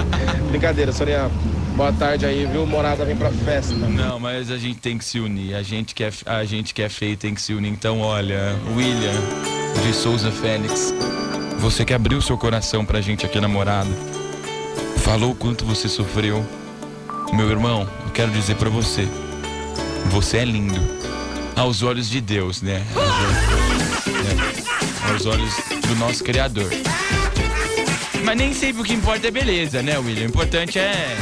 Brincadeira, 0.50 0.92
Soriano. 0.92 1.30
Boa 1.76 1.92
tarde 1.92 2.24
aí, 2.24 2.46
viu? 2.50 2.66
Morada 2.66 3.04
vem 3.04 3.16
pra 3.16 3.30
festa. 3.30 3.74
Não, 3.74 4.18
mas 4.18 4.50
a 4.50 4.56
gente 4.56 4.78
tem 4.78 4.96
que 4.96 5.04
se 5.04 5.18
unir. 5.20 5.54
A 5.54 5.62
gente 5.62 5.94
que 5.94 6.04
é, 6.04 6.10
a 6.24 6.44
gente 6.44 6.72
que 6.74 6.82
é 6.82 6.88
feio 6.88 7.16
tem 7.16 7.34
que 7.34 7.40
se 7.40 7.52
unir. 7.52 7.68
Então, 7.70 8.00
olha, 8.00 8.54
William 8.74 9.12
de 9.82 9.92
Souza 9.94 10.30
Félix, 10.30 10.94
você 11.58 11.84
que 11.84 11.92
abriu 11.92 12.20
seu 12.22 12.36
coração 12.38 12.84
pra 12.84 13.00
gente 13.00 13.24
aqui 13.26 13.38
namorado. 13.40 13.90
falou 14.98 15.32
o 15.32 15.34
quanto 15.34 15.64
você 15.66 15.86
sofreu. 15.88 16.44
Meu 17.36 17.50
irmão, 17.50 17.86
eu 18.02 18.10
quero 18.12 18.30
dizer 18.30 18.56
pra 18.56 18.70
você, 18.70 19.06
você 20.06 20.38
é 20.38 20.44
lindo. 20.46 20.80
Aos 21.54 21.82
olhos 21.82 22.08
de 22.08 22.18
Deus, 22.18 22.62
né? 22.62 22.82
Aos 22.94 23.10
olhos, 23.12 24.06
é, 24.26 25.10
aos 25.12 25.26
olhos 25.26 25.54
do 25.86 25.94
nosso 25.96 26.24
Criador. 26.24 26.70
Mas 28.24 28.36
nem 28.38 28.54
sempre 28.54 28.80
o 28.80 28.84
que 28.86 28.94
importa 28.94 29.28
é 29.28 29.30
beleza, 29.30 29.82
né, 29.82 29.98
William? 29.98 30.24
O 30.24 30.28
importante 30.28 30.78
é 30.78 31.14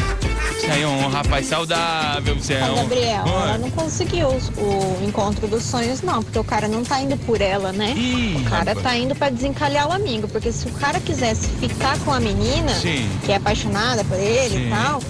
você 0.61 0.83
é 0.83 0.87
um 0.87 1.09
rapaz 1.09 1.47
saudável, 1.47 2.37
você 2.37 2.54
é 2.54 2.64
um... 2.64 2.76
Gabriel, 2.76 3.25
Oi. 3.25 3.33
ela 3.33 3.59
não 3.59 3.71
conseguiu 3.73 4.28
o 4.28 5.04
encontro 5.04 5.49
dos 5.49 5.64
sonhos, 5.64 6.00
não, 6.00 6.23
porque 6.23 6.38
o 6.38 6.44
cara 6.44 6.68
não 6.68 6.85
tá 6.85 7.00
indo 7.00 7.16
por 7.18 7.40
ela, 7.40 7.73
né? 7.73 7.92
o 8.37 8.44
cara 8.49 8.71
rapaz. 8.71 8.83
tá 8.83 8.97
indo 8.97 9.16
pra 9.16 9.30
desencalhar 9.30 9.88
o 9.88 9.92
amigo, 9.92 10.28
porque 10.28 10.52
se 10.52 10.66
o 10.68 10.71
cara 10.75 11.00
quisesse 11.00 11.49
ficar 11.49 11.99
com 11.99 12.12
a 12.12 12.21
menina, 12.21 12.73
Sim. 12.73 13.11
que 13.26 13.33
é 13.33 13.37
apaixonada 13.37 14.04
por 14.04 14.16
ele 14.16 14.56
Sim. 14.56 14.66
e 14.68 14.71
tal, 14.71 15.00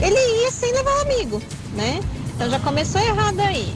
ele 0.00 0.42
ia 0.42 0.50
sem 0.50 0.72
levar 0.72 0.90
o 0.98 1.00
amigo, 1.02 1.42
né? 1.74 2.00
Então 2.34 2.50
já 2.50 2.58
começou 2.60 3.00
errado 3.00 3.40
aí. 3.40 3.74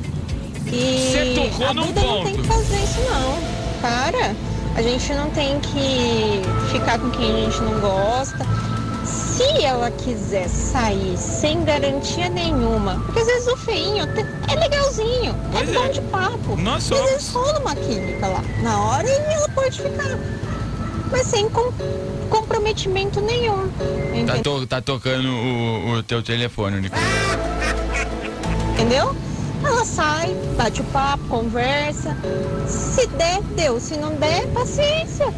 E 0.72 1.14
a 1.62 1.72
vida 1.72 1.74
não 1.74 2.24
tem 2.24 2.36
que 2.36 2.46
fazer 2.48 2.76
isso 2.76 3.00
não. 3.10 3.38
Cara, 3.80 4.34
a 4.76 4.82
gente 4.82 5.12
não 5.12 5.30
tem 5.30 5.60
que 5.60 6.40
ficar 6.72 6.98
com 6.98 7.10
quem 7.10 7.30
a 7.30 7.50
gente 7.50 7.60
não 7.60 7.78
gosta. 7.80 8.46
Se 9.04 9.64
ela 9.64 9.90
quiser 9.90 10.48
sair 10.48 11.16
sem 11.18 11.64
garantia 11.64 12.28
nenhuma, 12.28 13.02
porque 13.04 13.20
às 13.20 13.26
vezes 13.26 13.48
o 13.48 13.56
feinho 13.56 14.04
é 14.48 14.54
legalzinho, 14.54 15.34
é 15.60 15.72
bom 15.72 15.88
de 15.88 16.00
papo. 16.02 16.56
Nós 16.56 16.88
E 16.88 16.94
às 16.94 17.10
vezes 17.10 17.28
rola 17.30 17.58
uma 17.60 17.74
química 17.74 18.28
lá 18.28 18.42
na 18.62 18.80
hora 18.80 19.08
e 19.08 19.34
ela 19.34 19.48
pode 19.50 19.82
ficar. 19.82 20.18
Mas 21.14 21.28
sem 21.28 21.48
com- 21.48 21.72
comprometimento 22.28 23.20
nenhum. 23.20 23.68
Tá, 24.26 24.38
to- 24.42 24.66
tá 24.66 24.80
tocando 24.80 25.28
o, 25.28 25.92
o 25.98 26.02
teu 26.02 26.20
telefone, 26.24 26.80
Nicolas. 26.80 27.04
Entendeu? 28.74 29.14
Ela 29.64 29.84
sai, 29.84 30.34
bate 30.56 30.80
o 30.80 30.84
papo, 30.86 31.22
conversa. 31.28 32.16
Se 32.66 33.06
der, 33.06 33.40
deu. 33.56 33.78
Se 33.78 33.96
não 33.96 34.16
der, 34.16 34.44
paciência. 34.48 35.32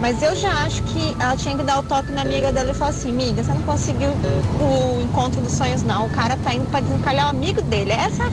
Mas 0.00 0.20
eu 0.20 0.34
já 0.34 0.50
acho 0.64 0.82
que 0.82 1.14
ela 1.20 1.36
tinha 1.36 1.56
que 1.56 1.62
dar 1.62 1.78
o 1.78 1.82
toque 1.84 2.10
na 2.10 2.22
amiga 2.22 2.50
dela 2.50 2.72
e 2.72 2.74
falar 2.74 2.90
assim, 2.90 3.10
amiga, 3.10 3.44
você 3.44 3.52
não 3.52 3.62
conseguiu 3.62 4.10
o 4.10 5.00
encontro 5.00 5.40
dos 5.40 5.52
sonhos, 5.52 5.84
não. 5.84 6.06
O 6.06 6.10
cara 6.10 6.36
tá 6.42 6.52
indo 6.52 6.66
pra 6.72 6.80
desencalhar 6.80 7.26
o 7.26 7.30
amigo 7.30 7.62
dele. 7.62 7.92
Essa 7.92 8.24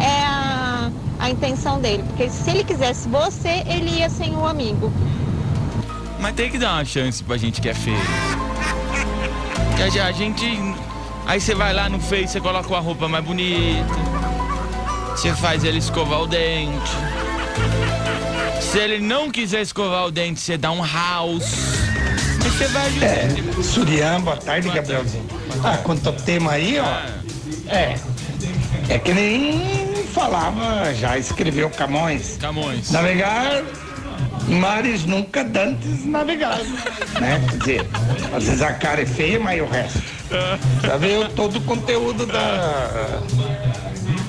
é 0.00 0.24
a, 0.26 0.90
a 1.20 1.30
intenção 1.30 1.80
dele. 1.80 2.02
Porque 2.08 2.28
se 2.28 2.50
ele 2.50 2.64
quisesse 2.64 3.08
você, 3.08 3.62
ele 3.68 3.90
ia 4.00 4.10
sem 4.10 4.34
o 4.36 4.44
amigo. 4.44 4.92
Mas 6.20 6.34
tem 6.34 6.50
que 6.50 6.58
dar 6.58 6.74
uma 6.74 6.84
chance 6.84 7.22
pra 7.22 7.36
gente 7.36 7.60
que 7.60 7.68
é 7.68 7.74
feio. 7.74 7.96
A, 9.78 10.06
a 10.06 10.12
gente. 10.12 10.44
Aí 11.26 11.40
você 11.40 11.54
vai 11.54 11.72
lá 11.72 11.88
no 11.88 12.00
Face, 12.00 12.28
você 12.28 12.40
coloca 12.40 12.68
uma 12.68 12.80
roupa 12.80 13.08
mais 13.08 13.24
bonita. 13.24 13.94
Você 15.10 15.34
faz 15.34 15.64
ele 15.64 15.78
escovar 15.78 16.20
o 16.22 16.26
dente. 16.26 16.90
Se 18.60 18.78
ele 18.78 18.98
não 18.98 19.30
quiser 19.30 19.62
escovar 19.62 20.06
o 20.06 20.10
dente, 20.10 20.40
você 20.40 20.56
dá 20.56 20.70
um 20.70 20.84
house. 20.84 21.76
Aí 22.44 22.50
você 22.50 22.66
vai 22.68 22.86
ajudando. 22.86 23.58
É, 23.58 23.62
Surian, 23.62 24.20
boa 24.20 24.36
tarde, 24.36 24.68
Gabrielzinho. 24.68 25.26
Ah, 25.64 25.78
quanto 25.78 26.12
tema 26.12 26.52
aí, 26.52 26.78
ó. 26.78 27.72
É. 27.72 27.96
É 28.88 28.98
que 28.98 29.12
nem 29.12 30.04
falava, 30.12 30.94
já 30.94 31.18
escreveu 31.18 31.68
Camões. 31.70 32.36
Camões. 32.38 32.90
Navegar 32.90 33.62
mares 34.48 35.04
nunca 35.04 35.44
dantes 35.44 36.04
navegados. 36.04 36.68
Né? 37.20 37.40
Quer 37.48 37.58
dizer, 37.58 37.86
às 38.34 38.44
vezes 38.44 38.62
a 38.62 38.72
cara 38.74 39.02
é 39.02 39.06
feia, 39.06 39.38
mas 39.38 39.60
o 39.60 39.66
resto. 39.66 40.02
Já 40.82 40.96
veio 40.96 41.28
todo 41.30 41.56
o 41.56 41.60
conteúdo 41.62 42.26
da. 42.26 43.20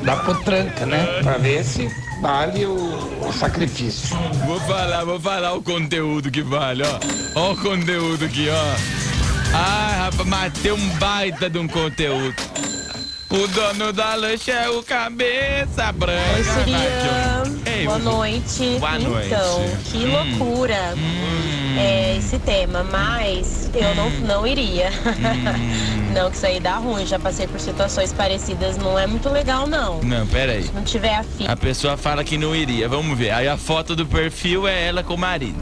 da 0.03 0.15
potranca, 0.17 0.85
né? 0.85 1.05
Pra 1.23 1.37
ver 1.37 1.63
se 1.63 1.89
vale 2.21 2.65
o, 2.65 3.27
o 3.27 3.33
sacrifício. 3.33 4.15
Vou 4.45 4.59
falar, 4.61 5.03
vou 5.03 5.19
falar 5.19 5.53
o 5.53 5.61
conteúdo 5.61 6.29
que 6.31 6.41
vale, 6.41 6.83
ó. 6.83 6.99
Ó 7.39 7.51
o 7.53 7.57
conteúdo 7.57 8.25
aqui, 8.25 8.47
ó. 8.49 8.97
Ai, 9.53 9.99
rapaz, 9.99 10.27
matei 10.27 10.71
um 10.71 10.89
baita 10.97 11.49
de 11.49 11.57
um 11.57 11.67
conteúdo. 11.67 12.35
O 13.29 13.45
dono 13.47 13.91
da 13.91 14.15
lancha 14.15 14.51
é 14.53 14.69
o 14.69 14.81
cabeça 14.81 15.91
branca. 15.91 16.21
Oi. 16.65 17.61
Ei, 17.79 17.85
Boa 17.85 17.99
noite. 17.99 18.77
Boa 18.79 18.95
então, 18.97 19.59
noite. 19.59 19.75
que 19.91 19.97
Hum. 19.97 20.11
loucura 20.39 20.93
é 21.77 22.15
esse 22.17 22.39
tema, 22.39 22.85
mas 22.85 23.69
eu 23.73 23.93
não, 23.95 24.07
Hum. 24.07 24.19
não 24.25 24.47
iria. 24.47 24.89
não, 26.15 26.29
que 26.31 26.37
isso 26.37 26.45
aí 26.45 26.59
dá 26.61 26.77
ruim. 26.77 27.05
Já 27.05 27.19
passei 27.19 27.47
por 27.47 27.59
situações 27.59 28.13
parecidas, 28.13 28.77
não 28.77 28.97
é 28.97 29.05
muito 29.05 29.27
legal, 29.29 29.67
não. 29.67 29.99
Não, 30.01 30.25
pera 30.27 30.53
aí. 30.53 30.63
Se 30.63 30.71
não 30.71 30.83
tiver 30.83 31.15
afim. 31.15 31.47
A 31.47 31.57
pessoa 31.57 31.97
fala 31.97 32.23
que 32.23 32.37
não 32.37 32.55
iria, 32.55 32.87
vamos 32.87 33.17
ver. 33.17 33.31
Aí 33.31 33.47
a 33.47 33.57
foto 33.57 33.93
do 33.93 34.05
perfil 34.05 34.65
é 34.67 34.87
ela 34.87 35.03
com 35.03 35.15
o 35.15 35.17
marido. 35.17 35.59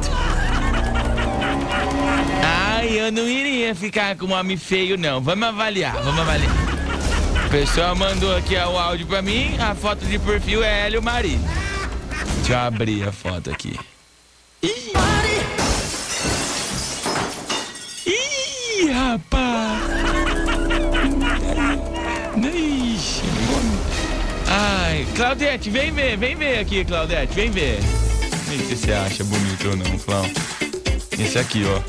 Ai, 2.44 2.90
eu 3.00 3.12
não 3.12 3.28
iria 3.28 3.74
ficar 3.74 4.16
com 4.16 4.28
um 4.28 4.34
homem 4.34 4.56
feio, 4.56 4.98
não. 5.00 5.20
Vamos 5.20 5.48
avaliar, 5.48 5.96
vamos 6.04 6.20
avaliar. 6.22 6.65
A 7.56 7.58
pessoa 7.58 7.96
mandou 7.96 8.36
aqui 8.36 8.54
o 8.54 8.78
áudio 8.78 9.08
pra 9.08 9.22
mim, 9.22 9.56
a 9.58 9.74
foto 9.74 10.06
de 10.06 10.20
perfil 10.20 10.62
é 10.62 10.88
ela 10.88 10.96
e 10.96 10.98
o 10.98 11.02
marido. 11.02 11.42
Deixa 12.40 12.52
eu 12.52 12.58
abrir 12.60 13.08
a 13.08 13.14
foto 13.14 13.50
aqui. 13.50 13.80
Ih, 14.62 14.92
Ih 18.06 18.92
rapaz! 18.92 19.84
Ixi, 22.44 23.24
Ai, 24.50 25.08
Claudete, 25.16 25.70
vem 25.70 25.94
ver, 25.94 26.18
vem 26.18 26.36
ver 26.36 26.60
aqui, 26.60 26.84
Claudete, 26.84 27.34
vem 27.34 27.50
ver. 27.52 27.80
Sei 28.50 28.60
se 28.60 28.76
você 28.76 28.92
acha 28.92 29.24
bonito 29.24 29.70
ou 29.70 29.78
não, 29.78 29.98
Clau. 30.00 30.26
Esse 31.18 31.40
aqui, 31.40 31.64
ó. 31.64 31.82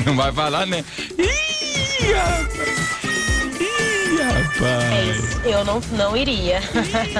Não 0.06 0.16
vai 0.16 0.32
falar, 0.32 0.64
né? 0.64 0.82
Ih, 1.18 2.12
rapaz! 2.14 2.73
É 4.60 5.10
rapaz! 5.10 5.34
eu 5.44 5.64
não, 5.64 5.80
não 5.92 6.16
iria. 6.16 6.60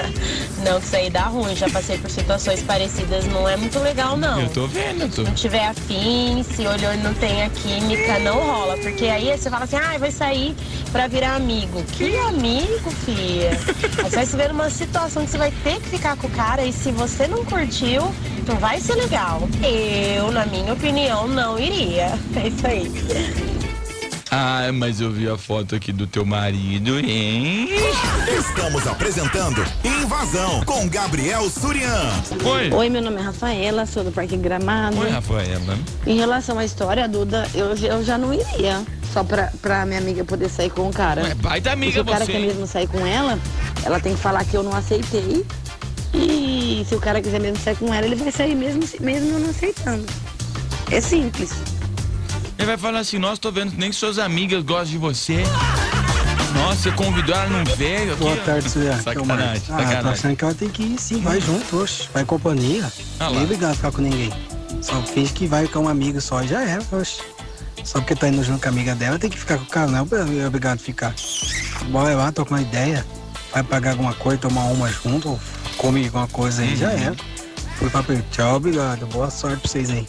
não, 0.64 0.80
que 0.80 0.86
isso 0.86 0.96
aí 0.96 1.10
dá 1.10 1.24
ruim. 1.24 1.54
Já 1.56 1.68
passei 1.68 1.98
por 1.98 2.10
situações 2.10 2.62
parecidas, 2.62 3.26
não 3.26 3.48
é 3.48 3.56
muito 3.56 3.78
legal, 3.80 4.16
não. 4.16 4.40
Eu 4.40 4.48
tô 4.50 4.66
vendo, 4.66 5.02
eu 5.02 5.08
tô. 5.08 5.16
Se 5.16 5.22
não 5.22 5.34
tiver 5.34 5.66
afim, 5.66 6.42
se 6.42 6.62
o 6.62 6.70
olhar 6.70 6.96
não 6.98 7.14
tem 7.14 7.42
a 7.42 7.50
química, 7.50 8.18
não 8.20 8.38
rola. 8.38 8.76
Porque 8.78 9.06
aí 9.06 9.36
você 9.36 9.50
fala 9.50 9.64
assim, 9.64 9.76
ah, 9.76 9.98
vai 9.98 10.10
sair 10.10 10.54
pra 10.92 11.06
virar 11.06 11.36
amigo. 11.36 11.82
Que 11.92 12.16
amigo, 12.18 12.90
filha? 13.04 13.50
Aí 13.98 14.10
você 14.10 14.16
vai 14.16 14.26
se 14.26 14.36
ver 14.36 14.48
numa 14.48 14.70
situação 14.70 15.24
que 15.24 15.30
você 15.30 15.38
vai 15.38 15.52
ter 15.62 15.80
que 15.80 15.88
ficar 15.90 16.16
com 16.16 16.26
o 16.26 16.30
cara 16.30 16.64
e 16.64 16.72
se 16.72 16.90
você 16.92 17.26
não 17.26 17.44
curtiu, 17.44 18.02
não 18.46 18.56
vai 18.56 18.80
ser 18.80 18.94
legal. 18.94 19.48
Eu, 19.62 20.30
na 20.30 20.46
minha 20.46 20.72
opinião, 20.72 21.26
não 21.26 21.58
iria. 21.58 22.18
É 22.36 22.48
isso 22.48 22.66
aí. 22.66 23.53
Ah, 24.36 24.72
mas 24.72 25.00
eu 25.00 25.12
vi 25.12 25.28
a 25.28 25.38
foto 25.38 25.76
aqui 25.76 25.92
do 25.92 26.08
teu 26.08 26.26
marido, 26.26 26.98
hein? 26.98 27.68
Estamos 28.36 28.84
apresentando 28.84 29.64
Invasão 29.84 30.64
com 30.64 30.88
Gabriel 30.88 31.48
Surian. 31.48 32.10
Oi. 32.44 32.68
Oi, 32.72 32.90
meu 32.90 33.00
nome 33.00 33.18
é 33.18 33.22
Rafaela, 33.22 33.86
sou 33.86 34.02
do 34.02 34.10
Parque 34.10 34.36
Gramado. 34.36 34.98
Oi, 34.98 35.08
Rafaela. 35.08 35.78
Em 36.04 36.16
relação 36.16 36.58
à 36.58 36.64
história, 36.64 37.06
Duda, 37.06 37.48
eu, 37.54 37.76
eu 37.76 38.02
já 38.02 38.18
não 38.18 38.34
iria. 38.34 38.82
Só 39.12 39.22
pra, 39.22 39.52
pra 39.62 39.86
minha 39.86 40.00
amiga 40.00 40.24
poder 40.24 40.48
sair 40.48 40.70
com 40.70 40.88
o 40.88 40.92
cara. 40.92 41.22
Ué, 41.22 41.34
baita 41.34 41.70
amiga 41.70 41.92
Se 41.92 42.00
o 42.00 42.04
cara 42.04 42.24
você, 42.24 42.32
quer 42.32 42.40
mesmo 42.40 42.66
sair 42.66 42.88
com 42.88 43.06
ela, 43.06 43.38
ela 43.84 44.00
tem 44.00 44.16
que 44.16 44.20
falar 44.20 44.44
que 44.44 44.56
eu 44.56 44.64
não 44.64 44.74
aceitei. 44.74 45.46
E 46.12 46.84
se 46.88 46.92
o 46.96 46.98
cara 46.98 47.22
quiser 47.22 47.40
mesmo 47.40 47.60
sair 47.60 47.76
com 47.76 47.94
ela, 47.94 48.04
ele 48.04 48.16
vai 48.16 48.32
sair 48.32 48.56
mesmo, 48.56 48.82
mesmo 48.98 49.34
eu 49.34 49.38
não 49.38 49.50
aceitando. 49.50 50.04
É 50.90 51.00
simples. 51.00 51.52
Ele 52.64 52.70
vai 52.70 52.78
falar 52.78 53.00
assim, 53.00 53.18
nossa, 53.18 53.38
tô 53.38 53.52
vendo 53.52 53.72
que 53.72 53.76
nem 53.76 53.92
suas 53.92 54.18
amigas 54.18 54.62
gostam 54.62 54.86
de 54.86 54.96
você. 54.96 55.42
Nossa, 56.54 56.76
você 56.76 56.90
convidou, 56.92 57.34
ela 57.34 57.46
não 57.46 57.62
veio 57.76 58.14
aqui. 58.14 58.22
Boa 58.22 58.36
tarde, 58.38 58.66
é 58.66 58.94
o 58.94 59.02
Sacanagem. 59.02 59.62
Ah, 59.68 59.76
tá 59.76 59.82
sacanagem. 59.82 60.10
achando 60.10 60.36
que 60.36 60.44
ela 60.44 60.54
tem 60.54 60.68
que 60.70 60.82
ir 60.82 60.98
sim, 60.98 61.20
vai 61.20 61.38
junto, 61.42 61.76
oxe. 61.76 62.08
Vai 62.14 62.24
companhia. 62.24 62.90
Ah 63.20 63.28
lá. 63.28 63.40
É 63.40 63.42
obrigado 63.44 63.72
a 63.72 63.74
ficar 63.74 63.92
com 63.92 64.00
ninguém. 64.00 64.32
Só 64.80 65.02
finge 65.02 65.34
que 65.34 65.46
vai 65.46 65.68
com 65.68 65.80
uma 65.80 65.90
amiga 65.90 66.22
só 66.22 66.42
e 66.42 66.48
já 66.48 66.64
é, 66.64 66.78
oxe. 66.90 67.20
Só 67.84 68.00
porque 68.00 68.14
tá 68.14 68.28
indo 68.30 68.42
junto 68.42 68.62
com 68.62 68.68
a 68.68 68.72
amiga 68.72 68.94
dela, 68.94 69.18
tem 69.18 69.28
que 69.28 69.38
ficar 69.38 69.58
com 69.58 69.64
o 69.64 69.68
cara, 69.68 69.88
não 69.88 69.98
é 69.98 70.46
obrigado 70.46 70.76
a 70.76 70.82
ficar. 70.82 71.14
Bora 71.90 72.14
lá, 72.14 72.32
toca 72.32 72.54
uma 72.54 72.62
ideia. 72.62 73.04
Vai 73.52 73.62
pagar 73.62 73.90
alguma 73.90 74.14
coisa, 74.14 74.38
tomar 74.38 74.64
uma 74.72 74.90
junto, 74.90 75.28
ou 75.28 75.40
come 75.76 76.06
alguma 76.06 76.28
coisa 76.28 76.62
aí, 76.62 76.74
já 76.74 76.90
é. 76.92 77.12
Fui 77.76 77.90
pra. 77.90 78.02
Tchau, 78.30 78.56
obrigado. 78.56 79.06
Boa 79.08 79.28
sorte 79.28 79.58
pra 79.58 79.68
vocês 79.68 79.90
aí. 79.90 80.06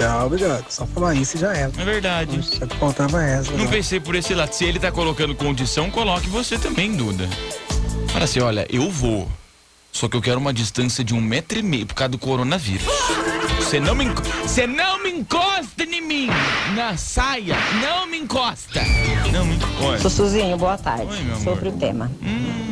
Tchau, 0.00 0.26
obrigado. 0.26 0.64
Só 0.70 0.86
falar 0.86 1.14
isso 1.14 1.36
e 1.36 1.40
já 1.40 1.52
é. 1.54 1.62
É 1.64 1.84
verdade. 1.84 2.42
Só 2.42 2.66
que 2.66 2.76
faltava 2.76 3.22
essa. 3.22 3.50
Não 3.52 3.64
né? 3.64 3.70
pensei 3.70 4.00
por 4.00 4.14
esse 4.14 4.34
lado. 4.34 4.52
Se 4.52 4.64
ele 4.64 4.78
tá 4.78 4.90
colocando 4.90 5.34
condição, 5.34 5.90
coloque 5.90 6.26
você 6.28 6.56
também, 6.58 6.92
Duda. 6.96 7.28
Fala 8.08 8.24
assim, 8.24 8.40
olha, 8.40 8.66
eu 8.70 8.90
vou. 8.90 9.30
Só 9.92 10.08
que 10.08 10.16
eu 10.16 10.22
quero 10.22 10.38
uma 10.38 10.54
distância 10.54 11.04
de 11.04 11.12
um 11.14 11.20
metro 11.20 11.58
e 11.58 11.62
meio 11.62 11.84
por 11.84 11.94
causa 11.94 12.10
do 12.10 12.18
coronavírus. 12.18 12.86
Você 13.58 13.78
não 13.78 13.94
me, 13.94 14.04
enco- 14.06 14.22
você 14.42 14.66
não 14.66 15.02
me 15.02 15.10
encosta 15.10 15.84
em 15.84 16.00
mim. 16.00 16.26
Não, 16.68 16.72
minha 16.72 16.96
saia, 16.96 17.56
não 17.82 18.06
me 18.06 18.18
encosta. 18.18 18.80
Não 19.32 19.44
me 19.44 19.56
encosta. 19.56 19.98
Sussuzinho, 20.08 20.56
boa 20.56 20.78
tarde. 20.78 21.04
Oi, 21.04 21.20
meu 21.22 21.34
amor. 21.34 21.44
Sobre 21.44 21.68
o 21.68 21.72
tema. 21.72 22.10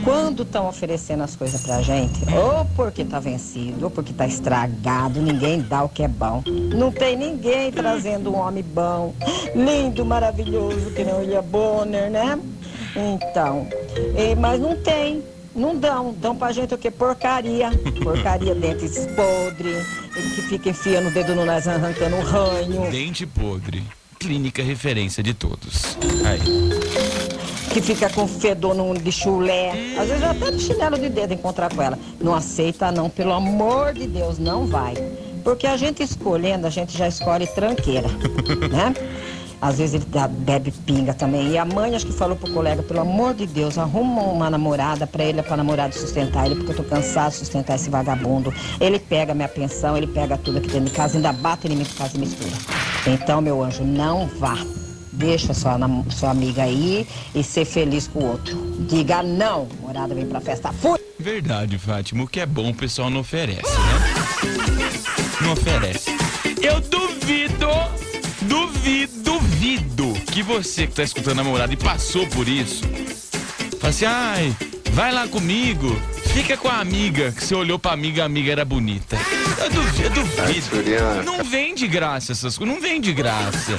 Quando 0.09 0.43
estão 0.43 0.67
oferecendo 0.67 1.23
as 1.23 1.37
coisas 1.37 1.61
pra 1.61 1.83
gente, 1.83 2.19
ou 2.33 2.65
porque 2.75 3.05
tá 3.05 3.21
vencido, 3.21 3.85
ou 3.85 3.91
porque 3.91 4.11
tá 4.11 4.27
estragado, 4.27 5.21
ninguém 5.21 5.61
dá 5.61 5.85
o 5.85 5.89
que 5.91 6.03
é 6.03 6.09
bom. 6.09 6.43
Não 6.75 6.91
tem 6.91 7.15
ninguém 7.15 7.71
trazendo 7.71 8.31
um 8.31 8.39
homem 8.39 8.65
bom, 8.65 9.15
lindo, 9.55 10.07
maravilhoso, 10.07 10.93
que 10.93 11.05
nem 11.05 11.13
o 11.13 11.19
William 11.19 11.43
Bonner, 11.43 12.11
né? 12.11 12.41
Então, 12.97 13.69
eh, 14.17 14.35
mas 14.35 14.59
não 14.59 14.75
tem. 14.77 15.23
Não 15.55 15.77
dão, 15.77 16.15
dão 16.19 16.35
pra 16.35 16.53
gente 16.53 16.73
o 16.73 16.79
que? 16.79 16.91
Porcaria. 16.91 17.71
Porcaria, 18.03 18.55
dentes 18.55 19.07
podres, 19.09 19.87
que 20.15 20.43
fica 20.49 20.71
enfiando 20.71 21.09
o 21.09 21.11
dedo 21.11 21.35
no 21.35 21.45
nariz, 21.45 21.69
arrancando 21.69 22.17
um 22.17 22.23
ranho. 22.23 22.91
Dente 22.91 23.27
podre. 23.27 23.83
Clínica 24.19 24.63
referência 24.63 25.23
de 25.23 25.35
todos. 25.35 25.99
Aí. 26.25 26.78
Que 27.81 27.95
fica 27.95 28.11
com 28.11 28.27
fedor 28.27 28.75
no 28.75 28.93
de 28.95 29.13
chulé. 29.13 29.71
Às 29.97 30.09
vezes 30.09 30.25
até 30.25 30.51
de 30.51 30.59
chinelo 30.61 30.99
de 30.99 31.09
dedo 31.09 31.33
encontrar 31.35 31.73
com 31.73 31.81
ela. 31.81 31.97
Não 32.21 32.35
aceita 32.35 32.91
não, 32.91 33.09
pelo 33.09 33.33
amor 33.33 33.93
de 33.95 34.07
Deus, 34.07 34.39
não 34.39 34.67
vai. 34.67 34.95
Porque 35.45 35.67
a 35.67 35.77
gente 35.77 36.03
escolhendo, 36.03 36.67
a 36.67 36.71
gente 36.71 36.97
já 36.99 37.07
escolhe 37.07 37.47
tranqueira, 37.47 38.09
né? 38.71 38.95
Às 39.61 39.79
vezes 39.79 39.95
ele 39.95 40.05
dá- 40.09 40.27
bebe 40.29 40.73
pinga 40.87 41.15
também. 41.15 41.51
E 41.53 41.59
a 41.59 41.65
mãe 41.65 41.95
acho 41.95 42.07
que 42.07 42.13
falou 42.13 42.37
pro 42.37 42.53
colega, 42.53 42.83
pelo 42.83 43.01
amor 43.01 43.35
de 43.35 43.47
Deus, 43.47 43.79
arruma 43.79 44.23
uma 44.23 44.51
namorada 44.51 45.07
pra 45.07 45.25
ele, 45.25 45.41
pra 45.43 45.57
namorada 45.57 45.93
sustentar 45.93 46.47
ele, 46.47 46.57
porque 46.57 46.73
eu 46.73 46.77
tô 46.77 46.85
cansado 46.85 47.31
de 47.31 47.37
sustentar 47.39 47.77
esse 47.77 47.91
vagabundo. 47.91 48.53
Ele 48.81 48.99
pega 48.99 49.35
minha 49.35 49.49
pensão, 49.49 49.97
ele 49.97 50.07
pega 50.09 50.37
tudo 50.37 50.59
aqui 50.59 50.69
dentro 50.69 50.87
de 50.87 50.93
casa, 50.93 51.17
ainda 51.17 51.33
bate 51.33 51.67
em 51.69 51.77
mim 51.77 51.85
por 51.85 51.97
casa 51.97 52.17
e 52.17 52.21
mistura. 52.21 52.51
Então, 53.07 53.41
meu 53.41 53.63
anjo, 53.63 53.83
não 53.85 54.27
vá. 54.39 54.57
Deixa 55.19 55.53
sua, 55.53 55.77
sua 56.11 56.31
amiga 56.31 56.63
aí 56.63 57.07
e 57.35 57.43
ser 57.43 57.65
feliz 57.65 58.07
com 58.07 58.21
o 58.21 58.27
outro. 58.31 58.57
Diga 58.89 59.21
não, 59.21 59.69
morada 59.81 60.15
vem 60.15 60.25
pra 60.25 60.41
festa. 60.41 60.73
Fui! 60.73 60.99
Verdade, 61.19 61.77
Fátima. 61.77 62.23
O 62.23 62.29
que 62.29 62.39
é 62.39 62.47
bom 62.47 62.71
o 62.71 62.75
pessoal 62.75 63.11
não 63.11 63.21
oferece, 63.21 63.61
né? 63.63 64.93
Não 65.43 65.53
oferece. 65.53 66.11
Eu 66.63 66.81
duvido, 66.81 67.69
duvido, 68.43 69.23
duvido 69.23 70.15
que 70.33 70.41
você 70.41 70.87
que 70.87 70.95
tá 70.95 71.03
escutando 71.03 71.41
a 71.41 71.43
namorada 71.43 71.73
e 71.73 71.77
passou 71.77 72.25
por 72.29 72.47
isso, 72.49 72.85
fala 73.81 73.89
assim, 73.89 74.05
ai, 74.05 74.57
vai 74.93 75.13
lá 75.13 75.27
comigo, 75.27 76.01
fica 76.33 76.57
com 76.57 76.69
a 76.69 76.79
amiga, 76.79 77.33
que 77.33 77.45
você 77.45 77.55
olhou 77.57 77.79
pra 77.79 77.93
amiga, 77.93 78.23
a 78.23 78.27
amiga 78.27 78.53
era 78.53 78.65
bonita. 78.65 79.19
Eu 79.61 79.71
duvido, 79.71 80.05
eu 80.05 80.11
duvido. 80.11 81.25
Não 81.25 81.43
vem 81.45 81.75
de 81.75 81.89
graça 81.89 82.31
essas 82.31 82.57
coisas, 82.57 82.75
não 82.75 82.81
vem 82.81 83.01
de 83.01 83.13
graça. 83.13 83.73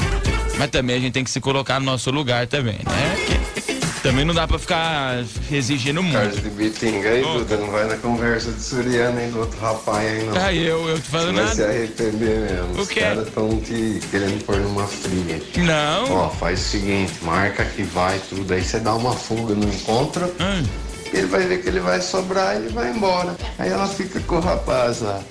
Mas 0.60 0.70
também 0.70 0.98
a 0.98 1.00
gente 1.00 1.13
tem 1.13 1.24
que 1.24 1.32
se 1.32 1.39
colocar 1.39 1.80
no 1.80 1.86
nosso 1.88 2.12
lugar 2.12 2.46
também, 2.46 2.80
né? 2.86 3.16
Porque 3.16 3.80
também 4.04 4.24
não 4.25 4.34
dá 4.34 4.46
pra 4.48 4.60
ficar 4.60 5.24
exigindo 5.51 6.04
muito. 6.04 6.18
Carlos 6.18 6.42
de 6.44 6.50
Bitinga 6.50 7.10
aí, 7.10 7.22
Duda, 7.22 7.58
não 7.58 7.72
vai 7.72 7.86
na 7.88 7.96
conversa 7.98 8.51
de 8.51 8.62
Suriano 8.62 9.18
aí 9.20 9.30
do 9.32 9.39
outro 9.39 9.60
rapaz 9.60 10.06
aí, 10.06 10.24
não. 10.25 10.36
Ah, 10.42 10.54
eu, 10.54 10.88
eu 10.89 10.96
tô 10.98 11.01
falando 11.10 11.36
Você 11.38 11.42
vai 11.44 11.56
se 11.56 11.63
arrepender 11.63 12.39
mesmo. 12.51 12.78
O 12.78 12.82
Os 12.82 12.88
quê? 12.89 13.00
caras 13.00 13.28
estão 13.28 13.60
te 13.62 14.00
querendo 14.12 14.44
pôr 14.46 14.58
numa 14.58 14.86
fria. 14.86 15.42
Não. 15.58 16.12
Ó, 16.13 16.30
faz 16.30 16.60
o 16.60 16.63
seguinte, 16.63 17.13
marca 17.22 17.63
que 17.66 17.84
vai 17.84 18.20
tudo, 18.30 18.54
aí 18.54 18.62
você 18.63 18.80
dá 18.80 18.94
uma 18.96 19.13
fuga 19.13 19.56
no 19.56 19.66
encontro, 19.66 20.25
Hum. 20.39 20.66
ele 21.13 21.28
vai 21.28 21.46
ver 21.48 21.62
que 21.62 21.70
ele 21.70 21.80
vai 21.80 22.01
sobrar 22.01 22.56
e 22.56 22.60
ele 22.66 22.70
vai 22.70 22.92
embora. 22.92 23.36
Aí 23.58 23.70
ela 23.70 23.88
fica 23.88 24.20
com 24.22 24.36
o 24.36 24.39
rapaz 24.42 25.01
lá. 25.01 25.22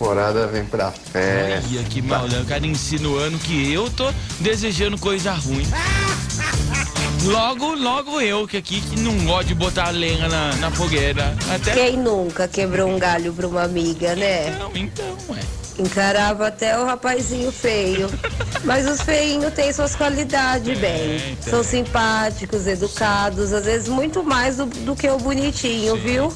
Morada 0.00 0.46
vem 0.46 0.64
pra 0.64 0.92
festa. 0.92 1.68
Olha 1.68 1.84
que 1.84 2.00
maldade, 2.00 2.42
o 2.42 2.46
cara 2.46 2.66
insinuando 2.66 3.38
que 3.38 3.72
eu 3.72 3.90
tô 3.90 4.12
desejando 4.40 4.96
coisa 4.98 5.32
ruim. 5.32 5.66
Logo, 7.24 7.74
logo 7.74 8.20
eu, 8.20 8.46
que 8.46 8.56
aqui 8.56 8.80
que 8.80 9.00
não 9.00 9.12
gosto 9.26 9.48
de 9.48 9.54
botar 9.54 9.90
lenha 9.90 10.28
na, 10.28 10.54
na 10.56 10.70
fogueira. 10.70 11.36
Até. 11.52 11.72
Quem 11.72 11.96
nunca 11.96 12.46
quebrou 12.46 12.88
um 12.88 12.96
galho 12.98 13.32
pra 13.32 13.46
uma 13.48 13.64
amiga, 13.64 14.14
né? 14.14 14.56
Não, 14.56 14.70
então, 14.74 15.16
ué. 15.28 15.40
Encarava 15.78 16.46
até 16.46 16.78
o 16.78 16.84
rapazinho 16.84 17.50
feio. 17.50 18.08
Mas 18.64 18.86
os 18.88 19.00
feinhos 19.02 19.52
têm 19.52 19.72
suas 19.72 19.96
qualidades, 19.96 20.78
bem. 20.78 21.32
então. 21.32 21.50
São 21.50 21.64
simpáticos, 21.64 22.66
educados, 22.68 23.52
às 23.52 23.64
vezes 23.64 23.88
muito 23.88 24.22
mais 24.22 24.56
do, 24.56 24.66
do 24.66 24.94
que 24.94 25.08
o 25.08 25.18
bonitinho, 25.18 25.96
viu? 25.96 26.32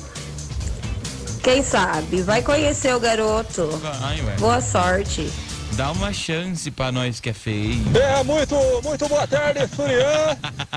Quem 1.42 1.62
sabe? 1.62 2.22
Vai 2.22 2.40
conhecer 2.40 2.94
o 2.94 3.00
garoto. 3.00 3.66
Vai, 3.78 4.20
ué. 4.22 4.36
Boa 4.36 4.60
sorte. 4.60 5.28
Dá 5.72 5.90
uma 5.90 6.12
chance 6.12 6.70
pra 6.70 6.92
nós 6.92 7.18
que 7.18 7.30
é 7.30 7.32
feio. 7.32 7.82
É, 7.96 8.22
muito, 8.22 8.54
muito 8.84 9.08
boa 9.08 9.26
tarde, 9.26 9.60
Surian. 9.74 10.36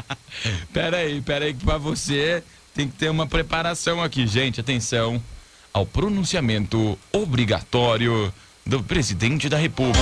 Pera 0.74 0.98
aí, 0.98 1.22
pera 1.22 1.46
aí, 1.46 1.54
que 1.54 1.64
pra 1.64 1.78
você 1.78 2.44
tem 2.74 2.88
que 2.88 2.96
ter 2.98 3.10
uma 3.10 3.28
preparação 3.28 4.02
aqui, 4.02 4.26
gente. 4.26 4.60
Atenção 4.60 5.22
ao 5.72 5.86
pronunciamento 5.86 6.98
obrigatório 7.12 8.34
do 8.66 8.82
presidente 8.82 9.48
da 9.48 9.58
República. 9.58 10.00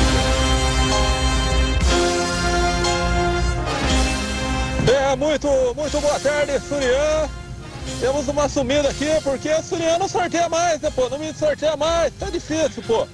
É, 4.88 5.16
muito, 5.16 5.48
muito 5.76 6.00
boa 6.00 6.20
tarde, 6.20 6.60
Surian. 6.68 7.43
Temos 8.00 8.28
uma 8.28 8.50
sumida 8.50 8.90
aqui 8.90 9.10
porque 9.24 9.62
Surian 9.62 9.98
não 9.98 10.08
sorteia 10.08 10.50
mais, 10.50 10.82
né, 10.82 10.92
pô? 10.92 11.10
Não 11.10 11.18
me 11.18 11.34
sorteia 11.34 11.78
mais, 11.78 12.14
tá 12.20 12.30
difícil, 12.30 12.84
pô. 12.84 13.08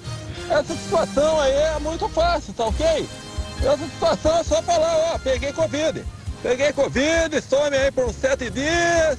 Essa 0.48 0.74
situação 0.74 1.40
aí 1.40 1.52
é 1.52 1.78
muito 1.78 2.08
fácil, 2.08 2.52
tá 2.52 2.64
ok? 2.64 3.08
Essa 3.58 3.76
situação 3.76 4.38
é 4.38 4.42
só 4.42 4.62
falar, 4.62 4.96
ó, 5.14 5.18
peguei 5.18 5.52
Covid. 5.52 6.04
Peguei 6.42 6.72
Covid, 6.72 7.40
some 7.42 7.76
aí 7.76 7.90
por 7.92 8.06
uns 8.06 8.16
sete 8.16 8.50
dias, 8.50 9.18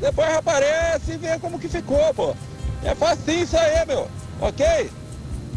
depois 0.00 0.28
reaparece 0.28 1.12
e 1.12 1.16
vê 1.16 1.38
como 1.38 1.58
que 1.58 1.68
ficou, 1.68 2.12
pô. 2.12 2.34
É 2.84 2.94
facinho 2.94 3.44
isso 3.44 3.56
aí, 3.56 3.86
meu, 3.86 4.08
ok? 4.40 4.90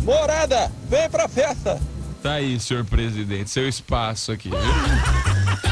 Morada, 0.03 0.71
vem 0.87 1.09
pra 1.09 1.27
festa. 1.27 1.79
Tá 2.21 2.33
aí, 2.33 2.59
senhor 2.59 2.83
presidente, 2.83 3.49
seu 3.49 3.67
espaço 3.67 4.33
aqui, 4.33 4.49
viu? 4.49 4.59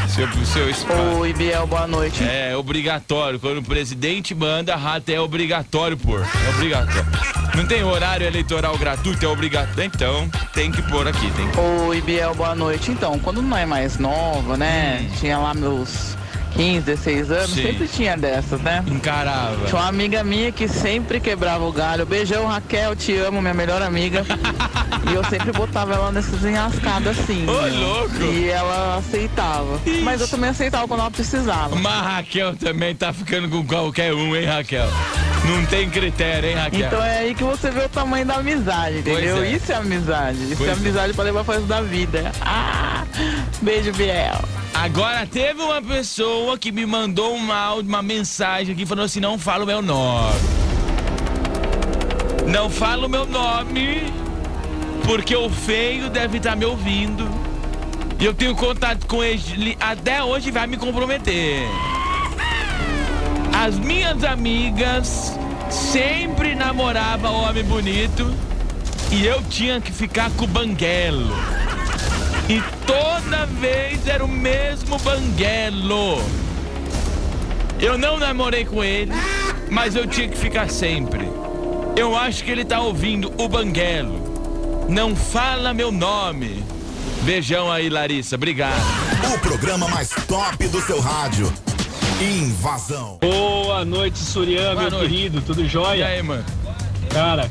Seu, 0.07 0.45
seu 0.45 0.69
espaço. 0.69 1.19
Oi, 1.19 1.33
Biel, 1.33 1.67
boa 1.67 1.85
noite. 1.85 2.23
É 2.23 2.55
obrigatório. 2.55 3.37
Quando 3.37 3.57
o 3.57 3.63
presidente 3.63 4.33
manda, 4.33 4.73
rata 4.77 5.11
é 5.11 5.19
obrigatório 5.19 5.97
pôr. 5.97 6.21
É 6.21 6.49
obrigatório. 6.49 7.05
Não 7.53 7.65
tem 7.65 7.83
horário 7.83 8.25
eleitoral 8.25 8.77
gratuito, 8.77 9.25
é 9.25 9.27
obrigatório. 9.27 9.83
Então, 9.83 10.29
tem 10.53 10.71
que 10.71 10.81
pôr 10.83 11.05
aqui. 11.05 11.29
Tem 11.31 11.51
que... 11.51 11.59
Oi, 11.59 12.01
Biel, 12.01 12.33
boa 12.33 12.55
noite. 12.55 12.91
Então, 12.91 13.19
quando 13.19 13.41
não 13.41 13.57
é 13.57 13.65
mais 13.65 13.97
nova, 13.97 14.55
né? 14.55 15.05
Tinha 15.19 15.37
lá 15.37 15.53
meus 15.53 16.15
15, 16.53 16.81
16 16.81 17.31
anos, 17.31 17.49
Sim. 17.51 17.63
sempre 17.63 17.87
tinha 17.87 18.17
dessas, 18.17 18.59
né? 18.61 18.83
Encarava. 18.87 19.65
Tinha 19.65 19.81
uma 19.81 19.87
amiga 19.87 20.23
minha 20.23 20.51
que 20.51 20.67
sempre 20.67 21.19
quebrava 21.19 21.63
o 21.65 21.71
galho. 21.71 22.05
Beijão, 22.05 22.45
Raquel, 22.45 22.95
te 22.95 23.15
amo, 23.17 23.41
minha 23.41 23.53
melhor 23.53 23.81
amiga. 23.81 24.25
e 25.09 25.13
eu 25.13 25.23
sempre 25.25 25.51
botava 25.51 25.93
ela 25.93 26.11
nessas 26.11 26.43
enrascadas 26.43 27.19
assim. 27.19 27.45
Ô, 27.47 27.61
né? 27.61 27.69
louco! 27.69 28.23
E 28.23 28.49
ela 28.49 28.97
aceitava. 28.97 29.79
Mas 30.03 30.21
eu 30.21 30.27
também 30.27 30.49
aceitava 30.49 30.87
quando 30.87 31.01
ela 31.01 31.11
precisava. 31.11 31.75
Mas 31.75 32.05
Raquel 32.05 32.55
também 32.55 32.95
tá 32.95 33.13
ficando 33.13 33.49
com 33.49 33.65
qualquer 33.65 34.13
um, 34.13 34.35
hein, 34.35 34.45
Raquel? 34.45 34.87
Não 35.45 35.65
tem 35.67 35.89
critério, 35.89 36.49
hein, 36.49 36.55
Raquel? 36.55 36.87
Então 36.87 37.03
é 37.03 37.19
aí 37.19 37.35
que 37.35 37.43
você 37.43 37.69
vê 37.71 37.85
o 37.85 37.89
tamanho 37.89 38.25
da 38.25 38.35
amizade, 38.35 38.97
entendeu? 38.99 39.43
É. 39.43 39.51
Isso 39.51 39.71
é 39.71 39.75
amizade. 39.75 40.37
Isso 40.43 40.57
Pois 40.57 40.69
é 40.69 40.73
é. 40.73 40.75
amizade 40.75 41.13
pra 41.13 41.23
levar 41.23 41.43
pro 41.43 41.53
resto 41.53 41.67
da 41.67 41.81
vida. 41.81 42.31
Ah, 42.41 43.03
beijo, 43.61 43.91
Biel. 43.93 44.41
Agora 44.73 45.25
teve 45.25 45.61
uma 45.61 45.81
pessoa 45.81 46.57
que 46.57 46.71
me 46.71 46.85
mandou 46.85 47.35
um 47.35 47.51
áudio, 47.51 47.89
uma 47.89 48.01
mensagem 48.01 48.73
aqui 48.73 48.85
falando 48.85 49.05
assim: 49.05 49.19
não 49.19 49.37
fala 49.37 49.63
o 49.63 49.67
meu 49.67 49.81
nome. 49.81 50.39
Não 52.47 52.69
fala 52.69 53.07
o 53.07 53.09
meu 53.09 53.25
nome, 53.25 54.13
porque 55.03 55.35
o 55.35 55.49
feio 55.49 56.09
deve 56.09 56.37
estar 56.37 56.55
me 56.55 56.65
ouvindo. 56.65 57.27
E 58.19 58.25
eu 58.25 58.33
tenho 58.33 58.55
contato 58.55 59.05
com 59.05 59.23
ele 59.23 59.77
até 59.79 60.23
hoje 60.23 60.49
vai 60.49 60.65
me 60.65 60.77
comprometer. 60.77 61.67
As 63.53 63.77
minhas 63.77 64.23
amigas 64.23 65.37
sempre 65.69 66.55
namoravam 66.55 67.43
homem 67.43 67.63
bonito 67.63 68.33
e 69.11 69.25
eu 69.25 69.41
tinha 69.43 69.79
que 69.81 69.91
ficar 69.91 70.31
com 70.31 70.45
o 70.45 70.47
banguelo. 70.47 71.33
Toda 72.87 73.45
vez 73.45 74.07
era 74.07 74.23
o 74.23 74.27
mesmo 74.27 74.97
banguelo. 74.99 76.21
Eu 77.79 77.97
não 77.97 78.17
namorei 78.17 78.65
com 78.65 78.83
ele, 78.83 79.11
mas 79.69 79.95
eu 79.95 80.07
tinha 80.07 80.27
que 80.27 80.37
ficar 80.37 80.69
sempre. 80.69 81.29
Eu 81.95 82.15
acho 82.15 82.43
que 82.43 82.49
ele 82.51 82.65
tá 82.65 82.79
ouvindo 82.79 83.31
o 83.37 83.47
banguelo. 83.47 84.87
Não 84.89 85.15
fala 85.15 85.73
meu 85.73 85.91
nome. 85.91 86.63
Beijão 87.23 87.71
aí, 87.71 87.89
Larissa. 87.89 88.35
Obrigado. 88.35 88.81
O 89.35 89.39
programa 89.39 89.87
mais 89.89 90.09
top 90.27 90.67
do 90.67 90.81
seu 90.81 90.99
rádio. 90.99 91.51
Invasão. 92.21 93.17
Boa 93.21 93.83
noite, 93.85 94.17
Surian, 94.17 94.73
Boa 94.73 94.81
meu 94.83 94.91
noite. 94.91 95.09
querido, 95.09 95.41
tudo 95.41 95.67
jóia? 95.67 95.99
E 95.99 96.03
aí, 96.03 96.23
mano? 96.23 96.43
Cara, 97.11 97.49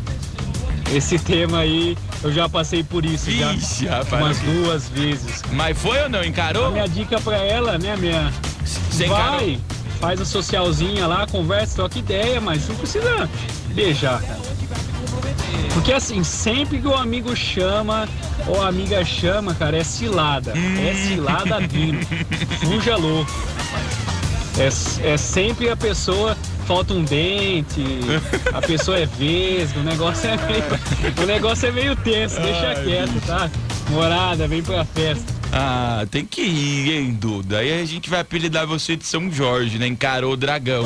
esse 0.93 1.19
tema 1.19 1.59
aí 1.59 1.97
eu 2.23 2.33
já 2.33 2.49
passei 2.49 2.83
por 2.83 3.05
isso 3.05 3.31
já. 3.31 3.53
Ixi, 3.53 3.87
rapaz. 3.87 4.23
Umas 4.23 4.39
duas 4.41 4.89
vezes. 4.89 5.43
Mas 5.53 5.79
foi 5.79 6.03
ou 6.03 6.09
não? 6.09 6.25
Encarou? 6.25 6.67
A 6.67 6.71
minha 6.71 6.89
dica 6.89 7.21
pra 7.21 7.37
ela, 7.37 7.79
né, 7.79 7.97
minha. 7.97 8.33
Você 8.65 9.07
vai, 9.07 9.51
encarou? 9.51 9.61
faz 10.01 10.21
a 10.21 10.25
socialzinha 10.25 11.07
lá, 11.07 11.27
conversa, 11.27 11.77
troca 11.77 11.99
ideia, 11.99 12.41
mas 12.41 12.69
não 12.69 12.77
precisa 12.77 13.29
beijar, 13.75 14.21
cara. 14.23 14.47
Porque 15.75 15.93
assim, 15.93 16.25
sempre 16.25 16.79
que 16.81 16.87
o 16.87 16.95
amigo 16.95 17.37
chama 17.37 18.09
ou 18.47 18.63
a 18.63 18.69
amiga 18.69 19.05
chama, 19.05 19.55
cara, 19.55 19.77
é 19.77 19.85
cilada. 19.85 20.53
É 20.57 20.95
cilada 20.95 21.61
vindo. 21.61 22.07
Fuja 22.61 22.97
louco. 22.97 23.31
É, 24.59 25.13
é 25.13 25.17
sempre 25.19 25.69
a 25.69 25.77
pessoa, 25.77 26.37
falta 26.67 26.95
um 26.95 27.05
dente, 27.05 27.85
a 28.55 28.63
pessoa 28.63 28.99
é 28.99 29.05
vesga, 29.05 29.81
o 29.81 29.83
negócio 29.83 30.31
é 30.31 30.37
meio, 30.37 30.65
o 31.23 31.27
negócio 31.27 31.69
é 31.69 31.73
meio 31.73 31.97
tenso, 31.97 32.41
deixa 32.41 32.69
Ai, 32.69 32.85
quieto, 32.85 33.27
tá? 33.27 33.51
Morada, 33.91 34.49
vem 34.49 34.63
pra 34.63 34.85
festa. 34.85 35.37
Ah, 35.53 36.07
tem 36.11 36.25
que 36.25 36.41
ir, 36.43 36.93
hein, 36.93 37.13
Duda? 37.13 37.59
Aí 37.59 37.81
a 37.81 37.85
gente 37.85 38.11
vai 38.11 38.21
apelidar 38.21 38.67
você 38.67 38.97
de 38.97 39.07
São 39.07 39.31
Jorge, 39.31 39.79
né? 39.79 39.87
Encarou 39.87 40.33
o 40.33 40.37
dragão. 40.37 40.85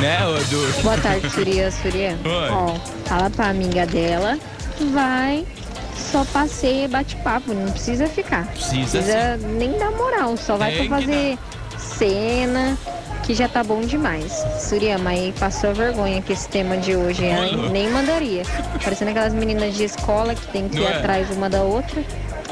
né, 0.00 0.26
ô 0.26 0.32
Duda? 0.50 0.82
Boa 0.82 0.98
tarde, 0.98 1.30
Surya. 1.30 1.70
Surya. 1.70 2.18
Oi. 2.24 2.50
Ó, 2.50 2.74
fala 3.04 3.30
pra 3.30 3.50
amiga 3.50 3.86
dela, 3.86 4.38
vai, 4.92 5.46
só 5.96 6.24
passeia 6.24 6.86
e 6.86 6.88
bate 6.88 7.14
papo, 7.16 7.52
não 7.52 7.70
precisa 7.70 8.06
ficar. 8.08 8.46
Precisa 8.46 9.36
nem 9.36 9.78
dar 9.78 9.90
moral, 9.92 10.36
só 10.36 10.56
vai 10.56 10.72
Tem 10.72 10.88
pra 10.88 10.98
fazer 10.98 11.38
cena, 11.98 12.76
que 13.24 13.34
já 13.34 13.48
tá 13.48 13.62
bom 13.64 13.80
demais. 13.80 14.32
Surya, 14.60 14.98
mas 14.98 15.34
passou 15.38 15.74
vergonha 15.74 16.22
com 16.22 16.32
esse 16.32 16.48
tema 16.48 16.76
de 16.76 16.94
hoje, 16.94 17.24
hein? 17.24 17.36
Olha. 17.36 17.68
nem 17.70 17.90
mandaria. 17.90 18.42
Parecendo 18.82 19.10
aquelas 19.10 19.34
meninas 19.34 19.74
de 19.74 19.84
escola 19.84 20.34
que 20.34 20.46
tem 20.48 20.68
que 20.68 20.76
ir 20.76 20.80
Não 20.80 20.88
é? 20.88 20.96
atrás 20.96 21.30
uma 21.30 21.48
da 21.50 21.62
outra. 21.62 22.02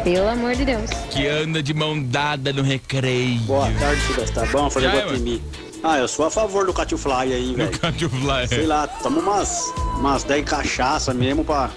Pelo 0.03 0.29
amor 0.29 0.55
de 0.55 0.65
Deus. 0.65 0.91
Que 1.11 1.27
anda 1.29 1.63
de 1.63 1.73
mão 1.73 2.03
dada 2.03 2.53
no 2.53 2.63
recreio. 2.63 3.39
Boa 3.43 3.71
tarde, 3.79 4.01
Silas. 4.03 4.31
Tá 4.31 4.45
bom? 4.47 4.69
Falei 4.69 4.89
é, 4.89 4.93
Guatemi. 4.93 5.43
Ah, 5.83 5.99
eu 5.99 6.09
sou 6.09 6.27
a 6.27 6.31
favor 6.31 6.67
do 6.67 6.73
Catio 6.73 6.99
Fly 6.99 7.33
aí, 7.33 7.55
velho. 7.55 7.79
Catio 7.79 8.11
Fly. 8.11 8.49
Sei 8.49 8.67
lá, 8.67 8.87
toma 8.87 9.21
umas, 9.21 9.73
umas 9.97 10.25
10 10.25 10.45
cachaça 10.45 11.15
mesmo 11.15 11.45
pra, 11.45 11.71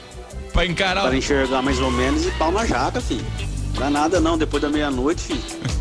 pra 0.52 0.66
encarar 0.66 1.04
pra 1.08 1.16
enxergar 1.16 1.62
mais 1.62 1.80
ou 1.80 1.92
menos 1.92 2.26
e 2.26 2.32
pau 2.32 2.52
na 2.52 2.66
jaca, 2.66 3.00
filho. 3.00 3.26
Não 3.74 3.82
dá 3.82 3.90
nada 3.90 4.20
não, 4.20 4.38
depois 4.38 4.62
da 4.62 4.70
meia-noite, 4.70 5.22
filho. 5.22 5.42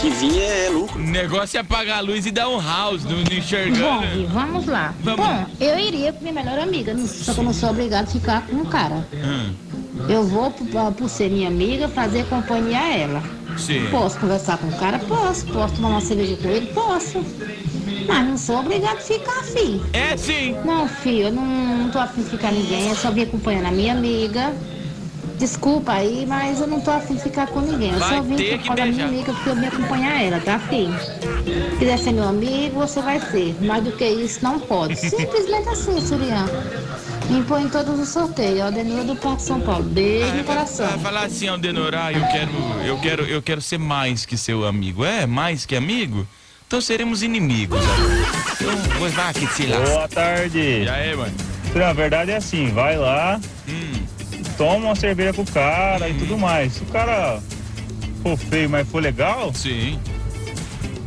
Que 0.00 0.10
vinha 0.10 0.42
é 0.42 0.68
lucro. 0.70 0.98
O 0.98 1.02
negócio 1.02 1.56
é 1.56 1.60
apagar 1.60 1.98
a 1.98 2.00
luz 2.00 2.26
e 2.26 2.30
dar 2.30 2.48
um 2.48 2.60
house, 2.60 3.04
não 3.04 3.12
não 3.18 3.32
enxergando. 3.32 3.80
Bom, 3.80 4.00
Gui, 4.14 4.26
vamos 4.26 4.66
lá. 4.66 4.94
Vamos. 5.02 5.24
Bom, 5.26 5.46
eu 5.60 5.78
iria 5.78 6.12
com 6.12 6.20
minha 6.20 6.32
melhor 6.34 6.58
amiga, 6.58 6.96
só 7.06 7.32
que 7.32 7.40
eu 7.40 7.44
não 7.44 7.52
sou 7.52 7.70
obrigado 7.70 8.04
a 8.04 8.06
ficar 8.10 8.46
com 8.46 8.56
o 8.56 8.66
cara. 8.66 9.06
Hum, 9.12 9.54
Eu 10.08 10.24
vou, 10.24 10.50
por, 10.50 10.92
por 10.92 11.08
ser 11.08 11.30
minha 11.30 11.48
amiga, 11.48 11.88
fazer 11.88 12.24
companhia 12.26 12.78
a 12.78 12.88
ela. 12.96 13.22
sim. 13.56 13.86
Posso 13.90 14.18
conversar 14.18 14.58
com 14.58 14.68
o 14.68 14.72
cara? 14.78 14.98
Posso. 14.98 15.46
Posso 15.46 15.74
tomar 15.74 15.88
uma 15.88 16.00
cerveja 16.00 16.36
com 16.36 16.48
ele? 16.48 16.66
Posso. 16.72 17.24
Mas 18.06 18.28
não 18.28 18.36
sou 18.36 18.58
obrigado 18.60 18.98
a 18.98 19.00
ficar, 19.00 19.42
filho. 19.44 19.84
É 19.94 20.16
sim. 20.16 20.54
Não, 20.64 20.86
filho, 20.86 21.28
eu 21.28 21.32
não, 21.32 21.44
não 21.44 21.90
tô 21.90 21.98
afim 21.98 22.22
de 22.22 22.28
ficar 22.30 22.52
ninguém. 22.52 22.88
Eu 22.90 22.96
só 22.96 23.10
vim 23.10 23.22
acompanhando 23.22 23.66
a 23.66 23.70
minha 23.70 23.92
amiga. 23.94 24.52
Desculpa 25.38 25.92
aí, 25.92 26.24
mas 26.26 26.60
eu 26.60 26.66
não 26.66 26.80
tô 26.80 26.90
afim 26.90 27.14
de 27.14 27.22
ficar 27.22 27.46
com 27.48 27.60
ninguém. 27.60 27.92
Eu 27.92 27.98
Vai 27.98 28.08
só 28.08 28.22
vim 28.22 28.36
por 28.36 28.66
causa 28.66 28.74
da 28.82 28.86
minha 28.86 29.06
amiga 29.06 29.32
porque 29.32 29.48
eu 29.48 29.56
vim 29.56 29.66
acompanhar 29.66 30.22
ela, 30.22 30.40
tá, 30.40 30.58
filho? 30.58 30.94
Se 30.98 31.76
quiser 31.78 31.98
ser 31.98 32.12
meu 32.12 32.24
amigo, 32.28 32.78
você 32.78 33.02
vai 33.02 33.20
ser. 33.20 33.54
Mais 33.60 33.82
do 33.82 33.92
que 33.92 34.04
isso, 34.06 34.42
não 34.42 34.60
pode. 34.60 34.96
Simplesmente 34.96 35.68
assim, 35.68 36.00
Surian. 36.00 36.46
Me 37.30 37.42
põe 37.42 37.64
em 37.64 37.68
todos 37.68 37.98
os 37.98 38.08
sorteios. 38.10 38.60
Ó, 38.60 38.70
Denura 38.70 39.04
do 39.04 39.16
Parque 39.16 39.42
São 39.42 39.60
Paulo. 39.60 39.82
Beijo 39.84 40.34
no 40.34 40.44
coração. 40.44 40.86
Vai 40.86 40.98
falar 40.98 41.24
assim, 41.24 41.48
Aldenorá, 41.48 42.12
eu 42.12 42.22
quero, 42.26 42.50
eu 42.86 42.98
quero, 42.98 43.22
eu 43.24 43.42
quero 43.42 43.60
ser 43.60 43.78
mais 43.78 44.24
que 44.26 44.36
seu 44.36 44.66
amigo. 44.66 45.04
É, 45.04 45.26
mais 45.26 45.64
que 45.66 45.74
amigo? 45.74 46.26
Então 46.66 46.80
seremos 46.80 47.22
inimigos. 47.22 47.80
Então, 47.80 48.76
vou 48.98 49.08
lá 49.16 49.32
que 49.32 49.46
se 49.46 49.66
lasca. 49.66 49.86
Boa 49.86 50.08
tarde. 50.08 50.58
E 50.58 50.88
aí, 50.88 51.16
mano? 51.16 51.34
Na 51.74 51.92
verdade 51.92 52.30
é 52.30 52.36
assim, 52.36 52.68
vai 52.68 52.96
lá, 52.96 53.40
Hum. 53.68 53.83
Toma 54.56 54.86
uma 54.86 54.94
cerveja 54.94 55.32
com 55.32 55.42
o 55.42 55.46
cara 55.46 56.08
e 56.08 56.14
tudo 56.14 56.36
mais. 56.38 56.74
Se 56.74 56.82
o 56.82 56.86
cara 56.86 57.40
for 58.22 58.36
feio, 58.36 58.70
mas 58.70 58.88
for 58.88 59.02
legal, 59.02 59.52
sim. 59.54 59.98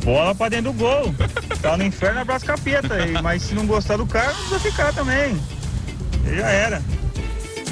bola 0.04 0.34
pra 0.34 0.48
dentro 0.48 0.72
do 0.72 0.78
gol. 0.78 1.14
Tá 1.60 1.76
no 1.76 1.84
inferno, 1.84 2.20
abraça 2.20 2.46
capeta. 2.46 2.96
Mas 3.22 3.42
se 3.42 3.54
não 3.54 3.66
gostar 3.66 3.96
do 3.96 4.06
cara, 4.06 4.32
não 4.32 4.38
precisa 4.48 4.60
ficar 4.60 4.92
também. 4.92 5.38
E 6.26 6.36
Já 6.36 6.48
era. 6.48 6.82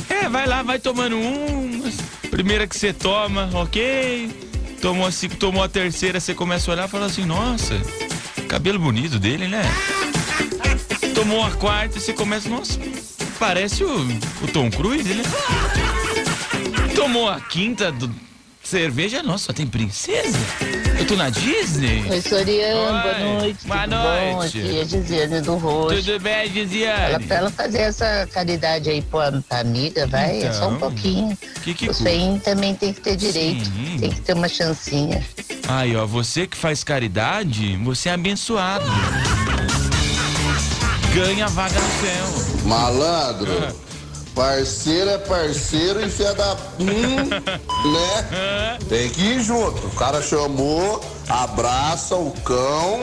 É, 0.08 0.28
vai 0.28 0.46
lá, 0.46 0.62
vai 0.62 0.78
tomando 0.78 1.16
um. 1.16 1.90
Primeira 2.30 2.66
que 2.66 2.76
você 2.76 2.92
toma, 2.92 3.48
ok. 3.54 4.44
Tomou 4.80 5.06
a, 5.06 5.10
se- 5.12 5.28
tomou 5.28 5.62
a 5.62 5.68
terceira, 5.68 6.20
você 6.20 6.34
começa 6.34 6.70
a 6.70 6.74
olhar 6.74 6.86
e 6.86 6.90
fala 6.90 7.06
assim, 7.06 7.24
nossa, 7.24 7.74
cabelo 8.48 8.78
bonito 8.78 9.18
dele, 9.18 9.48
né? 9.48 9.62
Tomou 11.14 11.44
a 11.44 11.50
quarta, 11.52 11.98
você 11.98 12.12
começa, 12.12 12.48
nossa, 12.48 12.78
parece 13.38 13.85
o, 13.85 14.01
o 14.42 14.49
Tom 14.53 14.70
Cruise, 14.70 15.12
né? 15.14 15.22
Tomou 16.94 17.29
a 17.29 17.40
quinta 17.40 17.92
do 17.92 18.11
cerveja, 18.62 19.22
nossa, 19.22 19.53
tem 19.53 19.64
princesa? 19.66 20.37
Eu 20.99 21.07
tô 21.07 21.14
na 21.14 21.29
Disney? 21.31 22.05
Oi, 22.11 22.20
Soriano, 22.20 23.01
boa 23.03 23.14
Oi, 23.14 23.22
noite. 23.22 23.66
boa 23.66 23.83
tudo 23.85 23.94
noite. 23.96 24.33
Bom? 24.35 24.40
Aqui 24.42 24.79
é 24.81 24.85
Gisiane 24.85 25.40
do 25.42 25.55
Roxo. 25.57 25.96
Tudo 26.03 26.20
bem, 26.20 26.51
Gisiane? 26.53 27.25
pra 27.27 27.37
ela 27.37 27.51
fazer 27.51 27.79
essa 27.83 28.27
caridade 28.33 28.90
aí 28.90 29.03
pra, 29.03 29.31
pra 29.49 29.61
amiga, 29.61 30.07
vai, 30.09 30.42
é 30.42 30.53
só 30.53 30.64
um 30.68 30.77
Então, 30.77 30.79
pouquinho. 30.90 31.38
que 31.62 31.75
que 31.75 31.88
Os 31.90 32.01
feinhos 32.01 32.42
também 32.42 32.75
tem 32.75 32.92
que 32.92 33.01
ter 33.01 33.14
direito, 33.14 33.64
Sim. 33.66 33.96
tem 34.01 34.11
que 34.11 34.20
ter 34.22 34.33
uma 34.33 34.49
chancinha. 34.49 35.25
Aí, 35.68 35.94
ó, 35.94 36.05
você 36.07 36.46
que 36.46 36.57
faz 36.57 36.83
caridade, 36.83 37.77
você 37.85 38.09
é 38.09 38.12
abençoado. 38.14 38.87
Ganha 41.16 41.48
vaga 41.48 41.81
no 41.81 41.90
céu. 42.02 42.66
Malandro. 42.66 43.74
Parceiro 44.35 45.09
é 45.09 45.16
parceiro 45.16 46.05
e 46.05 46.11
fia 46.11 46.35
da. 46.35 46.55
Hum, 46.79 47.31
né? 47.90 48.76
Tem 48.87 49.09
que 49.09 49.22
ir 49.22 49.42
junto. 49.42 49.87
O 49.87 49.90
cara 49.92 50.20
chamou, 50.20 51.02
abraça 51.26 52.16
o 52.16 52.31
cão, 52.42 53.00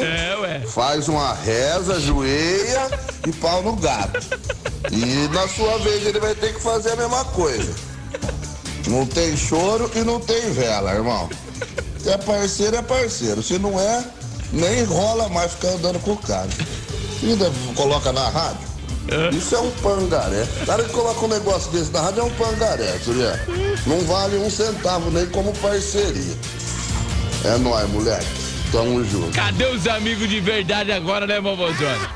faz 0.68 1.10
uma 1.10 1.34
reza, 1.34 1.96
ajoelha 1.96 2.88
e 3.28 3.34
pau 3.34 3.64
no 3.64 3.76
gato. 3.78 4.20
E 4.92 5.28
na 5.34 5.48
sua 5.48 5.80
vez 5.80 6.06
ele 6.06 6.20
vai 6.20 6.36
ter 6.36 6.54
que 6.54 6.62
fazer 6.62 6.92
a 6.92 6.96
mesma 6.96 7.26
coisa. 7.26 7.74
Não 8.90 9.08
tem 9.08 9.36
choro 9.36 9.90
e 9.96 10.02
não 10.02 10.20
tem 10.20 10.52
vela, 10.52 10.94
irmão. 10.94 11.28
Se 11.98 12.12
é 12.12 12.18
parceiro, 12.20 12.76
é 12.76 12.82
parceiro. 12.84 13.42
Se 13.42 13.58
não 13.58 13.80
é, 13.80 14.06
nem 14.52 14.84
rola 14.84 15.30
mais 15.30 15.54
ficar 15.54 15.70
andando 15.70 16.00
com 16.02 16.12
o 16.12 16.18
cara. 16.18 16.50
Ainda 17.24 17.52
coloca 17.76 18.12
na 18.12 18.30
rádio. 18.30 18.74
Isso 19.32 19.56
é 19.56 19.60
um 19.60 19.72
pangaré. 19.72 20.48
O 20.62 20.66
cara 20.66 20.84
que 20.84 20.92
coloca 20.92 21.26
um 21.26 21.28
negócio 21.28 21.72
desse 21.72 21.92
na 21.92 22.02
rádio 22.02 22.22
é 22.22 22.24
um 22.24 22.32
pangaré, 22.32 22.98
Juliano. 23.04 23.40
Não 23.86 24.00
vale 24.02 24.38
um 24.38 24.50
centavo 24.50 25.10
nem 25.10 25.26
como 25.28 25.54
parceria. 25.58 26.38
É 27.46 27.58
nóis, 27.58 27.90
moleque. 27.90 28.26
Tamo 28.72 29.04
junto. 29.06 29.32
Cadê 29.32 29.66
os 29.68 29.88
amigos 29.88 30.28
de 30.30 30.40
verdade 30.40 30.92
agora, 30.92 31.28
né, 31.28 31.40
vovozona? 31.40 32.10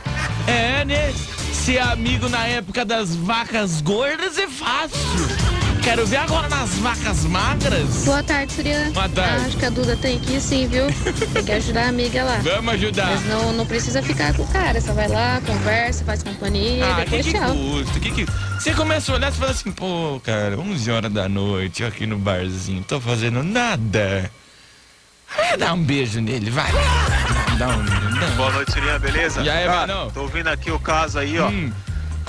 É, 0.47 0.83
né? 0.85 1.13
Ser 1.53 1.79
amigo 1.79 2.29
na 2.29 2.45
época 2.47 2.83
das 2.85 3.15
vacas 3.15 3.81
gordas 3.81 4.37
é 4.37 4.47
fácil. 4.47 5.56
Quero 5.87 6.05
ver 6.05 6.17
agora 6.17 6.49
nas 6.49 6.69
vacas 6.79 7.23
magras. 7.23 8.03
Boa 8.03 8.21
tarde, 8.21 8.51
Surian. 8.51 8.91
Boa 8.91 9.07
tarde. 9.07 9.45
Acho 9.45 9.57
que 9.57 9.65
a 9.65 9.69
Duda 9.69 9.95
tem 9.95 10.19
que 10.19 10.33
ir 10.33 10.41
sim, 10.41 10.67
viu? 10.67 10.87
Tem 11.33 11.45
que 11.45 11.51
ajudar 11.53 11.85
a 11.85 11.87
amiga 11.87 12.25
lá. 12.25 12.41
Vamos 12.43 12.73
ajudar. 12.73 13.05
Mas 13.05 13.25
não, 13.27 13.53
não 13.53 13.65
precisa 13.65 14.03
ficar 14.03 14.35
com 14.35 14.43
o 14.43 14.47
cara, 14.49 14.81
só 14.81 14.91
vai 14.91 15.07
lá, 15.07 15.41
conversa, 15.45 16.03
faz 16.03 16.21
companhia 16.21 16.85
Ah, 16.85 16.91
e 16.91 17.05
depois 17.05 17.25
que 17.25 17.31
que 17.31 17.39
custa? 17.39 17.99
Que 18.01 18.11
que... 18.11 18.25
Você 18.59 18.73
começa 18.73 19.13
a 19.13 19.15
olhar 19.15 19.31
e 19.31 19.35
fala 19.35 19.51
assim, 19.51 19.71
pô, 19.71 20.19
cara, 20.21 20.59
11 20.59 20.91
horas 20.91 21.13
da 21.13 21.29
noite, 21.29 21.81
eu 21.83 21.87
aqui 21.87 22.05
no 22.05 22.17
barzinho, 22.17 22.83
tô 22.83 22.99
fazendo 22.99 23.41
nada. 23.41 24.29
Vai 25.37 25.55
dar 25.55 25.73
um 25.73 25.81
beijo 25.81 26.19
nele, 26.19 26.51
vai. 26.51 26.69
Dá 27.57 27.69
um... 27.69 27.85
Dá 27.85 28.27
um... 28.27 28.35
Boa 28.35 28.51
noite, 28.51 28.73
Sirian, 28.73 28.99
beleza? 28.99 29.41
E 29.41 29.49
aí, 29.49 29.65
mano? 29.69 30.11
Tô 30.13 30.23
ouvindo 30.23 30.47
aqui 30.47 30.69
o 30.69 30.79
caso 30.79 31.17
aí, 31.17 31.39
ó. 31.39 31.47
Hum. 31.47 31.71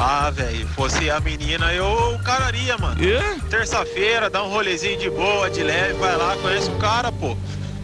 Ah, 0.01 0.31
velho, 0.31 0.67
fosse 0.69 1.11
a 1.11 1.19
menina, 1.19 1.73
eu 1.75 2.19
cararia, 2.25 2.79
mano. 2.79 2.97
Terça-feira, 3.51 4.31
dá 4.31 4.45
um 4.45 4.49
rolezinho 4.49 4.97
de 4.99 5.11
boa, 5.11 5.51
de 5.51 5.63
leve, 5.63 5.95
vai 5.95 6.17
lá, 6.17 6.37
conhece 6.37 6.71
o 6.71 6.77
cara, 6.77 7.11
pô. 7.11 7.37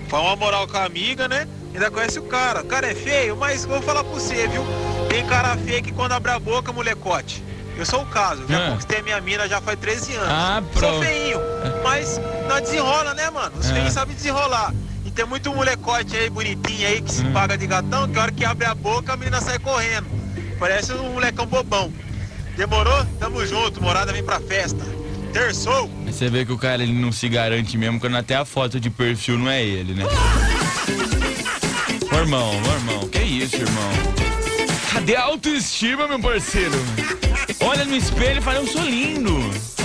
Faz 0.08 0.22
uma 0.22 0.36
moral 0.36 0.68
com 0.68 0.76
a 0.76 0.84
amiga, 0.84 1.26
né? 1.26 1.48
Ainda 1.72 1.90
conhece 1.90 2.20
o 2.20 2.22
cara. 2.22 2.60
O 2.60 2.66
cara 2.66 2.86
é 2.88 2.94
feio, 2.94 3.36
mas 3.36 3.64
vou 3.64 3.82
falar 3.82 4.04
pra 4.04 4.12
você, 4.12 4.46
viu? 4.46 4.64
Tem 5.08 5.26
cara 5.26 5.56
feio 5.56 5.82
que 5.82 5.90
quando 5.90 6.12
abre 6.12 6.30
a 6.30 6.38
boca, 6.38 6.72
molecote. 6.72 7.42
Eu 7.76 7.84
sou 7.84 8.02
o 8.02 8.06
caso, 8.06 8.44
já 8.48 8.64
Ah. 8.64 8.70
conquistei 8.70 9.02
minha 9.02 9.20
mina 9.20 9.48
já 9.48 9.60
faz 9.60 9.76
13 9.80 10.14
anos. 10.14 10.28
Ah, 10.30 10.62
Sou 10.72 10.80
pronto. 10.82 11.04
feinho, 11.04 11.40
mas 11.82 12.20
nós 12.48 12.60
desenrola, 12.62 13.12
né, 13.14 13.28
mano? 13.30 13.56
Os 13.58 13.68
É. 13.68 13.74
feinhos 13.74 13.92
sabem 13.92 14.14
desenrolar. 14.14 14.72
E 15.04 15.10
tem 15.10 15.24
muito 15.26 15.52
molecote 15.52 16.16
aí, 16.16 16.30
bonitinho 16.30 16.86
aí, 16.86 17.02
que 17.02 17.12
se 17.12 17.24
paga 17.24 17.58
de 17.58 17.66
gatão, 17.66 18.06
que 18.08 18.16
a 18.16 18.22
hora 18.22 18.30
que 18.32 18.44
abre 18.44 18.66
a 18.66 18.74
boca, 18.74 19.14
a 19.14 19.16
menina 19.16 19.40
sai 19.40 19.58
correndo. 19.58 20.06
Parece 20.60 20.92
um 20.92 21.12
molecão 21.14 21.44
bobão. 21.46 21.92
Demorou? 22.56 23.04
Tamo 23.18 23.44
junto, 23.46 23.82
morada 23.82 24.12
vem 24.12 24.22
pra 24.22 24.40
festa. 24.40 24.84
Terçou. 25.32 25.90
Você 26.06 26.30
vê 26.30 26.46
que 26.46 26.52
o 26.52 26.58
cara 26.58 26.82
ele 26.82 26.92
não 26.92 27.10
se 27.10 27.28
garante 27.28 27.76
mesmo 27.76 27.98
quando 27.98 28.16
até 28.16 28.36
a 28.36 28.44
foto 28.44 28.78
de 28.78 28.88
perfil 28.88 29.38
não 29.38 29.50
é 29.50 29.62
ele, 29.62 29.94
né? 29.94 30.04
Irmão, 32.12 32.54
irmão, 32.54 33.08
que 33.08 33.18
isso, 33.18 33.56
irmão? 33.56 33.90
Cadê 34.92 35.16
a 35.16 35.22
autoestima, 35.24 36.06
meu 36.06 36.20
parceiro? 36.20 36.76
Olha 37.60 37.84
no 37.84 37.96
espelho 37.96 38.38
e 38.38 38.40
fala, 38.40 38.58
eu 38.58 38.66
sou 38.68 38.82
lindo. 38.82 39.34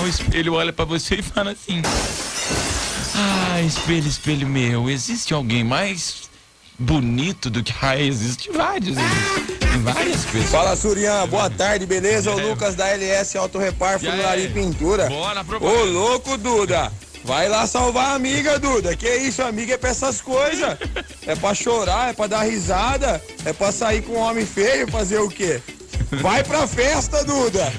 O 0.04 0.08
espelho 0.08 0.54
olha 0.54 0.72
pra 0.72 0.86
você 0.86 1.16
e 1.16 1.22
fala 1.24 1.52
assim: 1.52 1.82
Ah, 3.16 3.62
espelho, 3.62 4.08
espelho 4.08 4.48
meu, 4.48 4.90
existe 4.90 5.34
alguém 5.34 5.64
mais 5.64 6.29
bonito 6.80 7.50
do 7.50 7.62
que. 7.64 7.74
Ah, 7.82 7.98
existe 8.00 8.52
vários, 8.52 8.98
existe. 8.98 9.60
Várias 9.80 10.26
pessoas. 10.26 10.50
Fala, 10.50 10.76
Surian. 10.76 11.28
Boa 11.28 11.50
tarde, 11.50 11.86
beleza? 11.86 12.34
O 12.34 12.40
É. 12.40 12.44
Lucas 12.44 12.76
da 12.76 12.88
LS 12.88 13.38
Auto 13.38 13.58
Repar, 13.58 14.00
Funilaria 14.00 14.46
é. 14.46 14.48
e 14.48 14.54
Pintura. 14.54 15.08
Bora, 15.10 15.42
Ô, 15.42 15.46
propaganda. 15.46 15.84
louco, 15.86 16.38
Duda. 16.38 16.92
Vai 17.24 17.48
lá 17.50 17.68
salvar 17.68 18.12
a 18.12 18.16
amiga, 18.16 18.58
Duda. 18.58 18.96
Que 18.96 19.08
isso, 19.18 19.42
amiga 19.42 19.74
é 19.74 19.78
pra 19.78 19.90
essas 19.90 20.22
coisas. 20.22 20.78
É 21.28 21.36
pra 21.36 21.54
chorar, 21.54 22.10
é 22.10 22.14
pra 22.14 22.28
dar 22.28 22.44
risada, 22.44 23.22
é 23.46 23.52
pra 23.54 23.72
sair 23.72 24.02
com 24.02 24.14
um 24.14 24.20
homem 24.20 24.46
feio, 24.46 24.90
fazer 24.90 25.20
o 25.20 25.30
quê? 25.30 25.62
Vai 26.22 26.44
pra 26.44 26.66
festa, 26.66 27.24
Duda. 27.24 27.72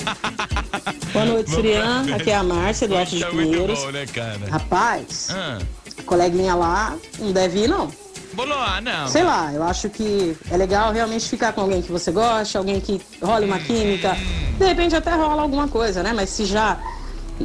Boa 1.12 1.24
noite, 1.26 1.50
Surian. 1.50 2.06
Aqui 2.14 2.30
é 2.30 2.36
a 2.36 2.42
Márcia, 2.42 2.88
do 2.88 2.96
Alto 2.96 3.16
de 3.16 3.24
Pinheiros. 3.26 3.78
bom, 3.80 3.90
né, 3.90 4.06
cara? 4.06 4.38
Rapaz, 4.50 5.28
Ah, 5.30 5.58
a 5.98 6.02
coleguinha 6.04 6.54
lá 6.54 6.96
não 7.18 7.32
deve 7.32 7.64
ir, 7.64 7.68
não. 7.68 7.90
Bolou, 8.34 8.58
ah, 8.58 8.80
não. 8.80 9.08
Sei 9.08 9.22
lá, 9.22 9.52
eu 9.52 9.62
acho 9.62 9.88
que 9.88 10.36
é 10.50 10.56
legal 10.56 10.92
realmente 10.92 11.28
ficar 11.28 11.52
com 11.52 11.60
alguém 11.62 11.82
que 11.82 11.90
você 11.90 12.10
gosta, 12.12 12.58
alguém 12.58 12.80
que 12.80 13.00
rola 13.22 13.44
uma 13.44 13.58
química. 13.58 14.16
De 14.58 14.64
repente 14.64 14.94
até 14.94 15.14
rola 15.14 15.42
alguma 15.42 15.68
coisa, 15.68 16.02
né? 16.02 16.12
Mas 16.14 16.30
se 16.30 16.44
já 16.44 16.78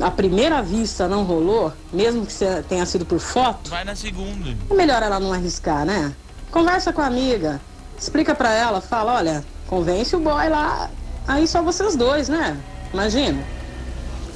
a 0.01 0.11
primeira 0.11 0.61
vista 0.61 1.07
não 1.07 1.23
rolou, 1.23 1.71
mesmo 1.93 2.25
que 2.25 2.33
você 2.33 2.61
tenha 2.67 2.85
sido 2.85 3.05
por 3.05 3.19
foto, 3.19 3.69
Vai 3.69 3.83
na 3.83 3.95
segunda. 3.95 4.55
é 4.69 4.73
melhor 4.73 5.01
ela 5.01 5.19
não 5.19 5.31
arriscar, 5.31 5.85
né? 5.85 6.13
Conversa 6.51 6.91
com 6.91 7.01
a 7.01 7.05
amiga, 7.05 7.61
explica 7.97 8.35
pra 8.35 8.51
ela, 8.53 8.81
fala, 8.81 9.13
olha, 9.15 9.43
convence 9.67 10.15
o 10.15 10.19
boy 10.19 10.49
lá, 10.49 10.89
aí 11.27 11.47
só 11.47 11.61
vocês 11.61 11.95
dois, 11.95 12.27
né? 12.29 12.57
Imagina. 12.93 13.41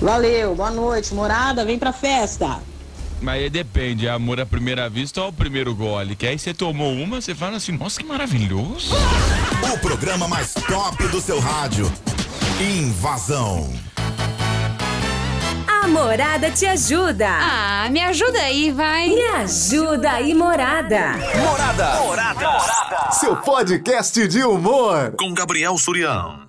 Valeu, 0.02 0.56
boa 0.56 0.72
noite, 0.72 1.14
morada, 1.14 1.66
vem 1.66 1.78
pra 1.78 1.92
festa. 1.92 2.60
Mas 3.22 3.44
aí 3.44 3.50
depende, 3.50 4.08
é 4.08 4.12
amor 4.12 4.40
à 4.40 4.46
primeira 4.46 4.90
vista 4.90 5.20
ou 5.20 5.28
ao 5.28 5.34
primeiro 5.34 5.76
gole? 5.76 6.16
Que 6.16 6.28
aí 6.28 6.40
você 6.40 6.54
tomou 6.54 6.94
uma, 6.94 7.22
você 7.22 7.36
fala 7.36 7.58
assim, 7.58 7.74
nossa, 7.74 8.00
que 8.00 8.06
maravilhoso. 8.06 8.96
O 9.74 9.78
programa 9.80 10.28
mais 10.28 10.54
top 10.54 11.08
do 11.10 11.20
seu 11.20 11.40
rádio. 11.40 11.92
Invasão. 12.62 13.72
A 15.68 15.88
Morada 15.88 16.50
te 16.52 16.66
ajuda. 16.66 17.28
Ah, 17.30 17.90
me 17.92 18.02
ajuda 18.02 18.40
aí, 18.40 18.72
vai. 18.72 19.10
Me 19.10 19.22
ajuda 19.28 20.12
aí, 20.12 20.34
Morada. 20.34 21.16
Morada. 21.38 23.12
Seu 23.12 23.36
podcast 23.38 24.28
de 24.28 24.44
humor. 24.44 25.14
Com 25.18 25.34
Gabriel 25.34 25.78
Surião. 25.78 26.48